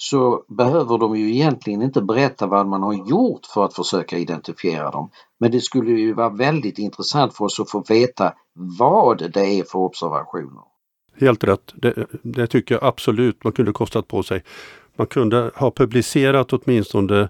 så 0.00 0.44
behöver 0.48 0.98
de 0.98 1.16
ju 1.16 1.34
egentligen 1.34 1.82
inte 1.82 2.02
berätta 2.02 2.46
vad 2.46 2.66
man 2.66 2.82
har 2.82 3.08
gjort 3.08 3.46
för 3.46 3.64
att 3.64 3.74
försöka 3.74 4.18
identifiera 4.18 4.90
dem. 4.90 5.10
Men 5.38 5.50
det 5.50 5.60
skulle 5.60 5.90
ju 5.90 6.12
vara 6.12 6.28
väldigt 6.28 6.78
intressant 6.78 7.36
för 7.36 7.44
oss 7.44 7.60
att 7.60 7.70
få 7.70 7.84
veta 7.88 8.34
vad 8.78 9.32
det 9.32 9.46
är 9.46 9.64
för 9.64 9.78
observationer. 9.78 10.62
Helt 11.20 11.44
rätt. 11.44 11.72
Det, 11.74 12.06
det 12.22 12.46
tycker 12.46 12.74
jag 12.74 12.84
absolut 12.84 13.44
man 13.44 13.52
kunde 13.52 13.72
kostat 13.72 14.08
på 14.08 14.22
sig. 14.22 14.42
Man 14.96 15.06
kunde 15.06 15.50
ha 15.54 15.70
publicerat 15.70 16.52
åtminstone 16.52 17.20
eh, 17.20 17.28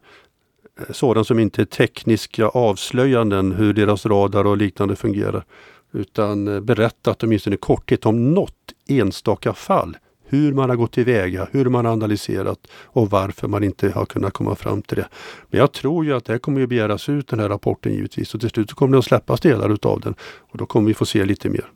sådant 0.91 1.27
som 1.27 1.39
inte 1.39 1.63
är 1.63 1.67
tekniska 1.67 2.49
avslöjanden 2.49 3.53
hur 3.53 3.73
deras 3.73 4.07
radar 4.07 4.47
och 4.47 4.57
liknande 4.57 4.97
fungerar. 4.97 5.45
Utan 5.93 6.49
eh, 6.49 6.61
berättat 6.61 7.23
åtminstone 7.23 7.55
i 7.55 7.59
korthet 7.59 8.07
om 8.07 8.35
något 8.35 8.73
enstaka 8.89 9.55
fall 9.55 9.97
hur 10.29 10.53
man 10.53 10.71
har 10.71 10.77
gått 10.77 10.93
tillväga, 10.93 11.49
hur 11.53 11.65
man 11.65 11.85
har 11.85 11.93
analyserat 11.93 12.59
och 12.85 13.11
varför 13.11 13.49
man 13.49 13.65
inte 13.65 13.91
har 13.91 14.07
kunnat 14.07 14.33
komma 14.33 14.55
fram 14.55 14.83
till 14.83 14.97
det. 14.97 15.09
Men 15.51 15.61
jag 15.61 15.73
tror 15.73 16.05
ju 16.05 16.17
att 16.17 16.25
det 16.25 16.39
kommer 16.39 16.63
att 16.63 16.69
begäras 16.69 17.09
ut 17.09 17.29
den 17.29 17.41
här 17.41 17.49
rapporten 17.49 17.93
givetvis 17.93 18.35
och 18.35 18.41
till 18.41 18.51
slut 18.51 18.73
kommer 18.73 18.93
det 18.93 18.99
att 18.99 19.05
släppas 19.05 19.41
delar 19.41 19.71
utav 19.71 20.01
den 20.01 20.15
och 20.53 20.59
då 20.59 20.67
kommer 20.67 20.89
vi 20.89 20.95
få 20.95 21.07
se 21.07 21.25
lite 21.25 21.49
mer. 21.49 21.71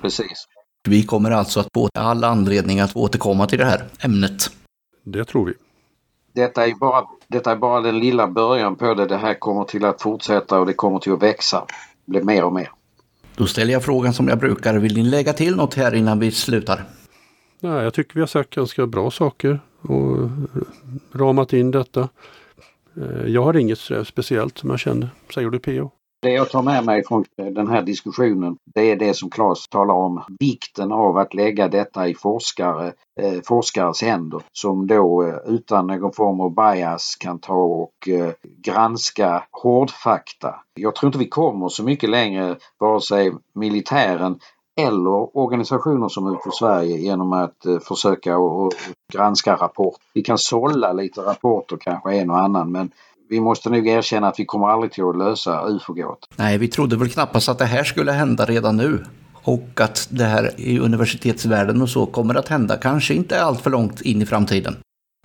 Precis. 0.00 0.46
Vi 0.88 1.02
kommer 1.02 1.30
alltså 1.30 1.60
att 1.60 1.68
få 1.74 1.88
all 1.94 2.24
anledning 2.24 2.80
att 2.80 2.96
återkomma 2.96 3.46
till 3.46 3.58
det 3.58 3.64
här 3.64 3.84
ämnet. 4.00 4.50
Det 5.04 5.24
tror 5.24 5.46
vi. 5.46 5.52
Detta 6.34 6.66
är, 6.66 6.74
bara, 6.74 7.04
detta 7.28 7.52
är 7.52 7.56
bara 7.56 7.80
den 7.80 7.98
lilla 7.98 8.26
början 8.26 8.76
på 8.76 8.94
det. 8.94 9.06
Det 9.06 9.16
här 9.16 9.34
kommer 9.34 9.64
till 9.64 9.84
att 9.84 10.02
fortsätta 10.02 10.60
och 10.60 10.66
det 10.66 10.72
kommer 10.72 10.98
till 10.98 11.12
att 11.12 11.22
växa. 11.22 11.64
Bli 12.06 12.22
mer 12.22 12.44
och 12.44 12.52
mer. 12.52 12.70
Då 13.36 13.46
ställer 13.46 13.72
jag 13.72 13.84
frågan 13.84 14.14
som 14.14 14.28
jag 14.28 14.38
brukar. 14.38 14.78
Vill 14.78 14.94
ni 14.94 15.02
lägga 15.02 15.32
till 15.32 15.56
något 15.56 15.74
här 15.74 15.94
innan 15.94 16.18
vi 16.18 16.30
slutar? 16.30 16.84
Nej, 17.60 17.84
jag 17.84 17.94
tycker 17.94 18.14
vi 18.14 18.20
har 18.20 18.26
sagt 18.26 18.54
ganska 18.54 18.86
bra 18.86 19.10
saker 19.10 19.60
och 19.80 20.30
ramat 21.12 21.52
in 21.52 21.70
detta. 21.70 22.08
Eh, 22.96 23.26
jag 23.26 23.44
har 23.44 23.56
inget 23.56 23.78
speciellt 24.04 24.58
som 24.58 24.70
jag 24.70 24.78
känner. 24.78 25.08
Säger 25.34 25.50
du 25.50 25.58
PO? 25.58 25.90
Det 26.22 26.30
jag 26.30 26.50
tar 26.50 26.62
med 26.62 26.84
mig 26.84 27.04
från 27.04 27.24
den 27.36 27.68
här 27.68 27.82
diskussionen 27.82 28.56
det 28.74 28.90
är 28.90 28.96
det 28.96 29.14
som 29.14 29.30
Claes 29.30 29.68
talar 29.68 29.94
om. 29.94 30.22
Vikten 30.40 30.92
av 30.92 31.16
att 31.16 31.34
lägga 31.34 31.68
detta 31.68 32.08
i 32.08 32.14
forskare, 32.14 32.92
eh, 33.20 33.40
forskares 33.44 34.02
händer 34.02 34.42
som 34.52 34.86
då 34.86 35.22
eh, 35.22 35.54
utan 35.54 35.86
någon 35.86 36.12
form 36.12 36.40
av 36.40 36.54
bias 36.54 37.16
kan 37.16 37.38
ta 37.38 37.54
och 37.54 38.08
eh, 38.08 38.32
granska 38.42 39.44
hårdfakta. 39.50 40.54
Jag 40.74 40.94
tror 40.94 41.08
inte 41.08 41.18
vi 41.18 41.28
kommer 41.28 41.68
så 41.68 41.84
mycket 41.84 42.10
längre 42.10 42.56
vare 42.78 43.00
sig 43.00 43.32
militären 43.54 44.38
eller 44.78 45.36
organisationer 45.36 46.08
som 46.08 46.26
UFO 46.26 46.50
Sverige 46.50 46.96
genom 46.96 47.32
att 47.32 47.66
eh, 47.66 47.78
försöka 47.78 48.38
och, 48.38 48.72
granska 49.12 49.56
rapport. 49.56 49.96
Vi 50.14 50.22
kan 50.22 50.38
sålla 50.38 50.92
lite 50.92 51.20
rapporter 51.20 51.76
kanske 51.80 52.14
en 52.14 52.30
och 52.30 52.38
annan 52.38 52.72
men 52.72 52.90
vi 53.28 53.40
måste 53.40 53.70
nog 53.70 53.88
erkänna 53.88 54.28
att 54.28 54.40
vi 54.40 54.44
kommer 54.44 54.68
aldrig 54.68 54.92
till 54.92 55.04
att 55.04 55.18
lösa 55.18 55.68
ufo-gåt. 55.68 56.18
Nej, 56.36 56.58
vi 56.58 56.68
trodde 56.68 56.96
väl 56.96 57.08
knappast 57.08 57.48
att 57.48 57.58
det 57.58 57.64
här 57.64 57.84
skulle 57.84 58.12
hända 58.12 58.44
redan 58.44 58.76
nu. 58.76 59.04
Och 59.42 59.80
att 59.80 60.08
det 60.10 60.24
här 60.24 60.60
i 60.60 60.78
universitetsvärlden 60.78 61.82
och 61.82 61.88
så 61.88 62.06
kommer 62.06 62.34
att 62.34 62.48
hända, 62.48 62.76
kanske 62.76 63.14
inte 63.14 63.42
allt 63.42 63.60
för 63.60 63.70
långt 63.70 64.00
in 64.00 64.22
i 64.22 64.26
framtiden. 64.26 64.76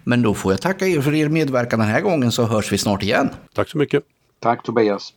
Men 0.04 0.22
då 0.22 0.34
får 0.34 0.54
jag 0.54 0.62
tacka 0.62 0.88
er 0.88 1.02
för 1.02 1.14
er 1.14 1.30
medverkan 1.30 1.80
den 1.80 1.88
här 1.88 2.02
gången 2.02 2.32
så 2.32 2.44
hörs 2.44 2.72
vi 2.72 2.78
snart 2.78 3.04
igen. 3.04 3.30
Tack 3.56 3.70
så 3.70 3.78
mycket. 3.78 4.04
Tack 4.40 4.64
Tobias. 4.64 5.14